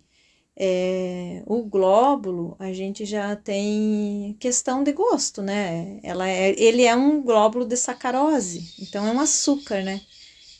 É, 0.57 1.43
o 1.47 1.63
glóbulo, 1.63 2.55
a 2.59 2.73
gente 2.73 3.05
já 3.07 3.35
tem 3.35 4.37
questão 4.39 4.85
de 4.85 4.93
gosto, 4.93 5.41
né? 5.43 6.01
Ela 6.03 6.29
é, 6.29 6.51
ele 6.61 6.85
é 6.85 6.95
um 6.95 7.23
glóbulo 7.23 7.65
de 7.65 7.77
sacarose, 7.77 8.75
então 8.79 9.07
é 9.07 9.13
um 9.13 9.21
açúcar, 9.21 9.83
né? 9.83 10.01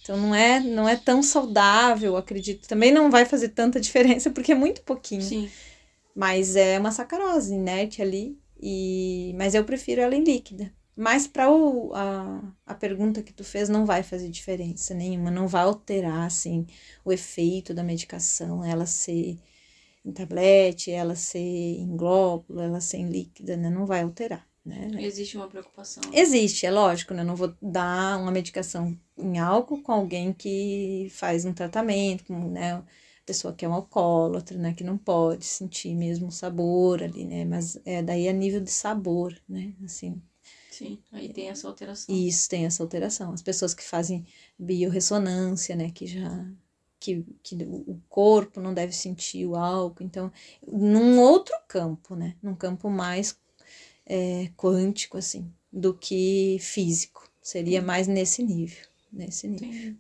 Então 0.03 0.17
não 0.17 0.35
é, 0.35 0.61
não 0.61 0.89
é 0.89 0.97
tão 0.97 1.23
saudável, 1.23 2.17
acredito. 2.17 2.67
Também 2.67 2.91
não 2.93 3.11
vai 3.11 3.25
fazer 3.25 3.51
tanta 3.51 3.79
diferença 3.81 4.31
porque 4.31 4.53
é 4.53 4.55
muito 4.55 4.83
pouquinho. 4.83 5.23
Sim. 5.23 5.51
Mas 6.15 6.57
é 6.57 6.79
uma 6.79 6.93
sacarose 6.93 7.55
inerte 7.55 8.03
ali, 8.03 8.39
e 8.61 9.35
mas 9.37 9.55
eu 9.55 9.65
prefiro 9.65 10.01
ela 10.01 10.15
em 10.15 10.25
líquida. 10.25 10.73
Mas 10.97 11.27
para 11.27 11.47
a, 11.47 12.43
a 12.67 12.75
pergunta 12.75 13.23
que 13.23 13.33
tu 13.33 13.45
fez 13.45 13.69
não 13.69 13.87
vai 13.87 14.03
fazer 14.03 14.29
diferença 14.29 14.93
nenhuma, 14.95 15.31
não 15.31 15.49
vai 15.49 15.63
alterar 15.63 16.27
assim 16.27 16.67
o 17.05 17.13
efeito 17.13 17.73
da 17.73 17.83
medicação, 17.83 18.65
ela 18.65 18.85
ser 18.87 19.39
em 20.05 20.13
tablete, 20.13 20.91
ela 20.91 21.15
ser 21.15 21.39
em 21.39 21.97
glóbulo, 21.97 22.61
ela 22.61 22.81
ser 22.81 22.99
em 22.99 23.09
líquida, 23.09 23.57
né? 23.57 23.69
Não 23.71 23.87
vai 23.87 24.03
alterar, 24.03 24.47
né? 24.65 24.89
Existe 24.99 25.37
uma 25.37 25.49
preocupação. 25.49 26.03
Existe, 26.13 26.67
é 26.67 26.71
lógico, 26.71 27.15
né? 27.15 27.23
Não 27.23 27.37
vou 27.37 27.55
dar 27.61 28.19
uma 28.19 28.31
medicação 28.31 28.99
em 29.19 29.39
álcool 29.39 29.83
com 29.83 29.93
alguém 29.93 30.33
que 30.33 31.09
faz 31.11 31.45
um 31.45 31.53
tratamento, 31.53 32.25
como, 32.25 32.51
né? 32.51 32.83
Pessoa 33.27 33.55
que 33.55 33.65
é 33.65 33.69
um 33.69 33.75
alcoólatra, 33.75 34.59
né? 34.59 34.75
Que 34.75 34.83
não 34.83 34.97
pode 34.97 35.45
sentir 35.45 35.95
mesmo 35.95 36.29
o 36.29 36.33
sabor 36.33 37.03
ali, 37.03 37.25
né? 37.25 37.45
Mas 37.45 37.79
é 37.85 38.03
daí 38.03 38.29
a 38.29 38.33
nível 38.33 38.61
de 38.61 38.71
sabor, 38.71 39.39
né? 39.49 39.75
Assim, 39.85 40.21
Sim, 40.81 40.99
aí 41.13 41.29
tem 41.29 41.51
essa 41.51 41.69
alteração. 41.69 42.15
Isso, 42.15 42.49
tem 42.49 42.65
essa 42.65 42.83
alteração. 42.83 43.33
As 43.35 43.43
pessoas 43.43 43.75
que 43.75 43.83
fazem 43.83 44.25
biorressonância, 44.59 45.77
né, 45.77 45.91
que 45.91 46.07
já 46.07 46.51
que, 47.01 47.25
que 47.43 47.57
o 47.65 47.99
corpo 48.09 48.61
não 48.61 48.75
deve 48.75 48.93
sentir 48.93 49.47
o 49.47 49.57
álcool. 49.57 50.05
Então, 50.05 50.31
num 50.71 51.19
outro 51.19 51.55
campo, 51.67 52.15
né? 52.15 52.37
Num 52.43 52.55
campo 52.55 52.91
mais 52.91 53.37
é, 54.07 54.51
quântico, 54.57 55.17
assim, 55.17 55.51
do 55.73 55.95
que 55.95 56.59
físico. 56.61 57.29
Seria 57.41 57.81
mais 57.81 58.07
nesse 58.07 58.43
nível. 58.43 58.87
Nesse 59.11 59.49
nível. 59.49 59.97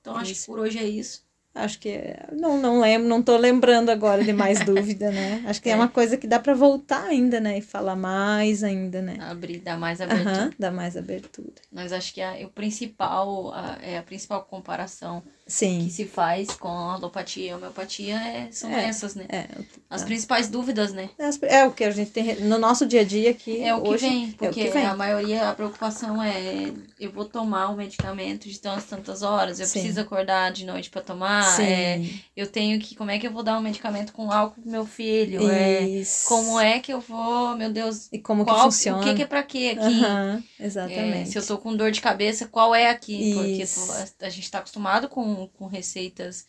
Então, 0.00 0.16
acho 0.16 0.34
que 0.34 0.44
por 0.44 0.58
hoje 0.58 0.78
é 0.78 0.86
isso. 0.86 1.24
Acho 1.54 1.78
que 1.78 2.00
não, 2.32 2.58
não 2.58 2.80
lembro, 2.80 3.06
não 3.06 3.22
tô 3.22 3.36
lembrando 3.36 3.90
agora 3.90 4.24
de 4.24 4.32
mais 4.32 4.60
dúvida, 4.64 5.10
né? 5.10 5.44
Acho 5.46 5.60
que 5.60 5.68
é. 5.68 5.72
é. 5.72 5.76
uma 5.76 5.88
coisa 5.88 6.16
que 6.16 6.26
dá 6.26 6.38
para 6.38 6.54
voltar 6.54 7.04
ainda, 7.04 7.40
né? 7.40 7.58
E 7.58 7.60
falar 7.60 7.94
mais 7.94 8.64
ainda, 8.64 9.02
né? 9.02 9.18
Abrir, 9.20 9.58
dar 9.58 9.78
mais 9.78 10.00
abertura. 10.00 10.44
Uhum, 10.44 10.50
dar 10.58 10.70
mais 10.70 10.96
abertura. 10.96 11.52
Mas 11.70 11.92
acho 11.92 12.14
que 12.14 12.22
a, 12.22 12.34
o 12.46 12.48
principal, 12.48 13.52
a, 13.52 13.78
é 13.82 13.98
a 13.98 14.02
principal 14.02 14.42
comparação 14.44 15.22
Sim. 15.52 15.84
que 15.84 15.90
se 15.90 16.06
faz 16.06 16.48
com 16.52 16.68
a 16.68 16.94
alopatia 16.94 17.44
e 17.44 17.50
a 17.50 17.56
homeopatia 17.56 18.16
é, 18.16 18.48
são 18.50 18.70
é, 18.70 18.86
essas, 18.86 19.14
né? 19.14 19.26
É, 19.28 19.46
As 19.90 20.02
principais 20.02 20.48
dúvidas, 20.48 20.94
né? 20.94 21.10
É, 21.18 21.56
é, 21.56 21.66
o 21.66 21.72
que 21.72 21.84
a 21.84 21.90
gente 21.90 22.10
tem 22.10 22.40
no 22.40 22.58
nosso 22.58 22.86
dia 22.86 23.02
a 23.02 23.04
dia 23.04 23.30
aqui. 23.30 23.62
É 23.62 23.74
o 23.74 23.82
que 23.82 23.88
hoje, 23.90 24.08
vem, 24.08 24.30
porque 24.30 24.46
é 24.46 24.50
o 24.50 24.52
que 24.54 24.70
vem. 24.70 24.86
a 24.86 24.96
maioria, 24.96 25.50
a 25.50 25.54
preocupação 25.54 26.22
é 26.22 26.72
eu 26.98 27.12
vou 27.12 27.26
tomar 27.26 27.68
o 27.68 27.76
medicamento 27.76 28.48
de 28.48 28.58
tantas, 28.58 28.84
tantas 28.84 29.22
horas, 29.22 29.60
eu 29.60 29.66
Sim. 29.66 29.72
preciso 29.72 30.00
acordar 30.00 30.52
de 30.52 30.64
noite 30.64 30.88
para 30.88 31.02
tomar, 31.02 31.60
é, 31.60 32.00
eu 32.34 32.46
tenho 32.46 32.80
que, 32.80 32.94
como 32.94 33.10
é 33.10 33.18
que 33.18 33.26
eu 33.26 33.30
vou 33.30 33.42
dar 33.42 33.58
um 33.58 33.60
medicamento 33.60 34.12
com 34.12 34.32
álcool 34.32 34.62
pro 34.62 34.70
meu 34.70 34.86
filho? 34.86 35.50
É, 35.50 36.02
como 36.26 36.58
é 36.58 36.78
que 36.78 36.92
eu 36.92 37.00
vou, 37.00 37.56
meu 37.56 37.70
Deus, 37.70 38.08
e 38.10 38.18
como 38.18 38.44
qual, 38.44 38.56
que 38.56 38.62
funciona? 38.62 39.00
O 39.00 39.04
que, 39.04 39.14
que 39.14 39.22
é 39.22 39.26
pra 39.26 39.42
quê 39.42 39.76
aqui? 39.76 40.00
Uhum, 40.00 40.42
exatamente. 40.60 41.22
É, 41.22 41.24
se 41.26 41.38
eu 41.38 41.44
tô 41.44 41.58
com 41.58 41.76
dor 41.76 41.90
de 41.90 42.00
cabeça, 42.00 42.46
qual 42.46 42.74
é 42.74 42.88
aqui? 42.88 43.32
Isso. 43.60 43.86
Porque 43.86 44.24
a 44.24 44.30
gente 44.30 44.50
tá 44.50 44.58
acostumado 44.60 45.08
com, 45.08 45.41
com 45.48 45.66
receitas 45.66 46.46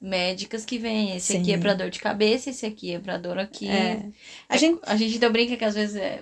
médicas 0.00 0.64
que 0.64 0.78
vem. 0.78 1.16
Esse 1.16 1.32
Sim. 1.32 1.40
aqui 1.40 1.52
é 1.52 1.58
para 1.58 1.74
dor 1.74 1.90
de 1.90 1.98
cabeça, 1.98 2.50
esse 2.50 2.66
aqui 2.66 2.94
é 2.94 2.98
para 2.98 3.16
dor 3.16 3.38
aqui. 3.38 3.68
É. 3.68 4.02
A, 4.48 4.54
é, 4.54 4.58
gente... 4.58 4.80
a 4.82 4.96
gente 4.96 5.16
então 5.16 5.32
brinca 5.32 5.56
que 5.56 5.64
às 5.64 5.74
vezes 5.74 5.96
é, 5.96 6.20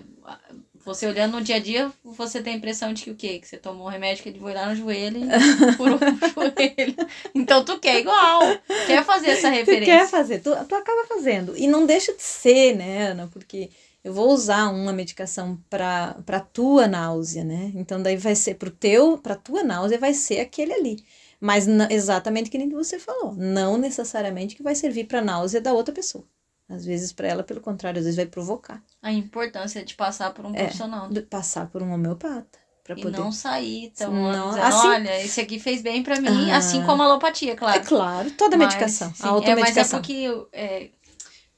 você 0.85 1.07
olhando 1.07 1.39
no 1.39 1.43
dia 1.43 1.57
a 1.57 1.59
dia, 1.59 1.91
você 2.05 2.43
tem 2.43 2.55
a 2.55 2.57
impressão 2.57 2.93
de 2.93 3.05
que 3.05 3.11
o 3.11 3.15
quê? 3.15 3.39
Que 3.39 3.49
você 3.49 3.57
tomou 3.57 3.87
um 3.87 3.91
remédio 3.91 4.23
que 4.23 4.29
ele 4.29 4.39
foi 4.39 4.53
lá 4.53 4.69
no 4.69 4.77
joelho 4.77 5.19
e 5.19 5.27
furou 5.77 5.97
o 5.97 6.43
joelho. 6.45 6.95
Então 7.35 7.65
tu 7.65 7.79
quer 7.79 8.01
igual. 8.01 8.41
Quer 8.87 9.03
fazer 9.05 9.31
essa 9.31 9.49
referência. 9.49 9.95
Tu 9.95 9.99
quer 9.99 10.09
fazer, 10.09 10.39
tu, 10.41 10.51
tu 10.67 10.75
acaba 10.75 11.07
fazendo. 11.07 11.57
E 11.57 11.67
não 11.67 11.87
deixa 11.87 12.13
de 12.13 12.23
ser, 12.23 12.77
né, 12.77 13.09
Ana? 13.09 13.29
Porque 13.33 13.71
eu 14.05 14.13
vou 14.13 14.31
usar 14.31 14.69
uma 14.69 14.93
medicação 14.93 15.59
para 15.71 16.41
tua 16.53 16.87
náusea, 16.87 17.43
né? 17.43 17.73
Então 17.75 18.03
daí 18.03 18.19
vai 18.19 18.35
ser 18.35 18.57
pro 18.57 18.71
teu, 18.71 19.17
para 19.17 19.35
tua 19.35 19.65
náusea 19.65 19.99
vai 19.99 20.13
ser 20.13 20.41
aquele 20.41 20.75
ali. 20.75 21.03
Mas 21.45 21.67
exatamente 21.91 22.49
que 22.49 22.57
nem 22.57 22.71
você 22.71 22.99
falou, 22.99 23.35
não 23.35 23.77
necessariamente 23.77 24.57
que 24.57 24.63
vai 24.63 24.75
servir 24.75 25.05
para 25.05 25.21
náusea 25.21 25.61
da 25.61 25.75
outra 25.75 25.95
pessoa. 25.95 26.25
Às 26.67 26.87
vezes 26.87 27.13
para 27.13 27.29
ela, 27.29 27.43
pelo 27.43 27.61
contrário, 27.61 27.99
às 27.99 28.07
vezes 28.07 28.17
vai 28.17 28.25
provocar. 28.25 28.83
A 29.03 29.13
importância 29.13 29.85
de 29.85 29.95
passar 29.95 30.33
por 30.33 30.47
um 30.47 30.55
é, 30.55 30.63
profissional. 30.63 31.11
Passar 31.29 31.67
por 31.67 31.83
um 31.83 31.93
homeopata. 31.93 32.59
Pra 32.83 32.99
e 32.99 33.03
poder... 33.03 33.19
não 33.19 33.31
sair 33.31 33.93
tão 33.95 34.11
não, 34.11 34.49
dizendo, 34.49 34.65
assim, 34.65 34.89
olha, 34.89 35.23
esse 35.23 35.39
aqui 35.39 35.59
fez 35.59 35.83
bem 35.83 36.03
para 36.03 36.19
mim, 36.19 36.51
ah, 36.51 36.57
assim 36.57 36.83
como 36.83 37.03
a 37.03 37.05
alopatia, 37.05 37.55
claro. 37.55 37.79
É 37.79 37.83
claro, 37.85 38.31
toda 38.31 38.57
medicação. 38.57 39.09
Mas, 39.09 39.19
sim, 39.19 39.27
a 39.27 39.29
automedicação. 39.29 39.99
É, 39.99 40.03
mas 40.03 40.25
é 40.25 40.31
porque 40.39 40.49
é, 40.51 40.91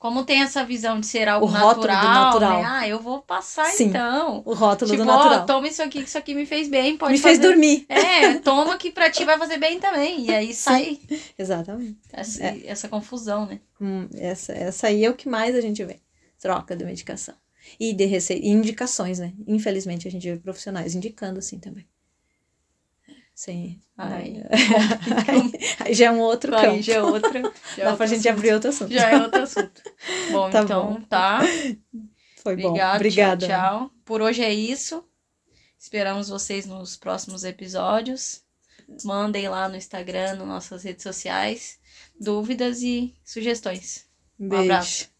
como 0.06 0.24
tem 0.24 0.40
essa 0.40 0.64
visão 0.64 1.00
de 1.00 1.06
ser 1.06 1.26
algo 1.26 1.48
o 1.48 1.50
natural, 1.50 2.04
natural. 2.04 2.62
Né? 2.62 2.64
Ah, 2.64 2.88
eu 2.88 3.00
vou 3.00 3.22
passar 3.22 3.66
Sim, 3.66 3.86
então. 3.86 4.40
O 4.44 4.54
rótulo 4.54 4.92
tipo, 4.92 5.02
do 5.02 5.04
natural. 5.04 5.40
Ó, 5.40 5.44
toma 5.44 5.66
isso 5.66 5.82
aqui, 5.82 6.00
que 6.00 6.08
isso 6.08 6.16
aqui 6.16 6.32
me 6.32 6.46
fez 6.46 6.68
bem, 6.68 6.96
pode 6.96 7.14
Me 7.14 7.18
fazer... 7.18 7.40
fez 7.40 7.44
dormir. 7.44 7.86
É, 7.88 8.34
toma 8.38 8.78
que 8.78 8.92
pra 8.92 9.10
ti 9.10 9.24
vai 9.24 9.36
fazer 9.36 9.58
bem 9.58 9.80
também. 9.80 10.26
E 10.26 10.32
aí 10.32 10.54
sai. 10.54 11.00
Sim, 11.08 11.20
exatamente. 11.36 11.98
Essa, 12.12 12.44
é. 12.44 12.60
essa 12.66 12.88
confusão, 12.88 13.46
né? 13.46 13.58
Hum, 13.80 14.08
essa, 14.14 14.52
essa 14.52 14.86
aí 14.86 15.04
é 15.04 15.10
o 15.10 15.14
que 15.14 15.28
mais 15.28 15.56
a 15.56 15.60
gente 15.60 15.82
vê. 15.82 15.98
Troca 16.38 16.76
de 16.76 16.84
medicação. 16.84 17.34
E 17.80 17.92
de 17.92 18.04
receita, 18.04 18.46
e 18.46 18.48
indicações, 18.48 19.18
né? 19.18 19.32
Infelizmente 19.44 20.06
a 20.06 20.10
gente 20.10 20.30
vê 20.30 20.36
profissionais 20.36 20.94
indicando 20.94 21.40
assim 21.40 21.58
também. 21.58 21.84
Sim. 23.36 23.78
Aí, 23.98 24.42
aí, 25.84 25.92
já 25.92 26.06
é 26.06 26.10
um 26.10 26.20
outro 26.20 26.56
aí 26.56 26.62
campo. 26.62 26.82
Já 26.82 26.94
é 26.94 27.02
outra. 27.02 27.42
Já 27.76 27.84
Dá 27.84 27.90
é 27.90 27.96
pra 27.96 28.06
gente 28.06 28.26
assunto. 28.26 28.38
abrir 28.38 28.54
outro 28.54 28.70
assunto. 28.70 28.92
Já 28.92 29.10
é 29.10 29.22
outro 29.22 29.42
assunto. 29.42 29.82
Bom, 30.32 30.48
tá 30.50 30.62
então 30.62 30.94
bom. 30.94 31.00
tá. 31.02 31.40
Foi 32.42 32.54
Obrigado, 32.54 32.90
bom. 32.90 32.96
Obrigada. 32.96 33.46
Tchau, 33.46 33.78
tchau. 33.78 33.90
Por 34.06 34.22
hoje 34.22 34.42
é 34.42 34.54
isso. 34.54 35.04
Esperamos 35.78 36.30
vocês 36.30 36.64
nos 36.64 36.96
próximos 36.96 37.44
episódios. 37.44 38.42
Mandem 39.04 39.48
lá 39.50 39.68
no 39.68 39.76
Instagram, 39.76 40.36
nas 40.36 40.48
nossas 40.48 40.82
redes 40.82 41.02
sociais, 41.02 41.78
dúvidas 42.18 42.80
e 42.80 43.14
sugestões. 43.22 44.06
Beijo. 44.38 44.62
Um 44.62 44.64
abraço. 44.64 45.15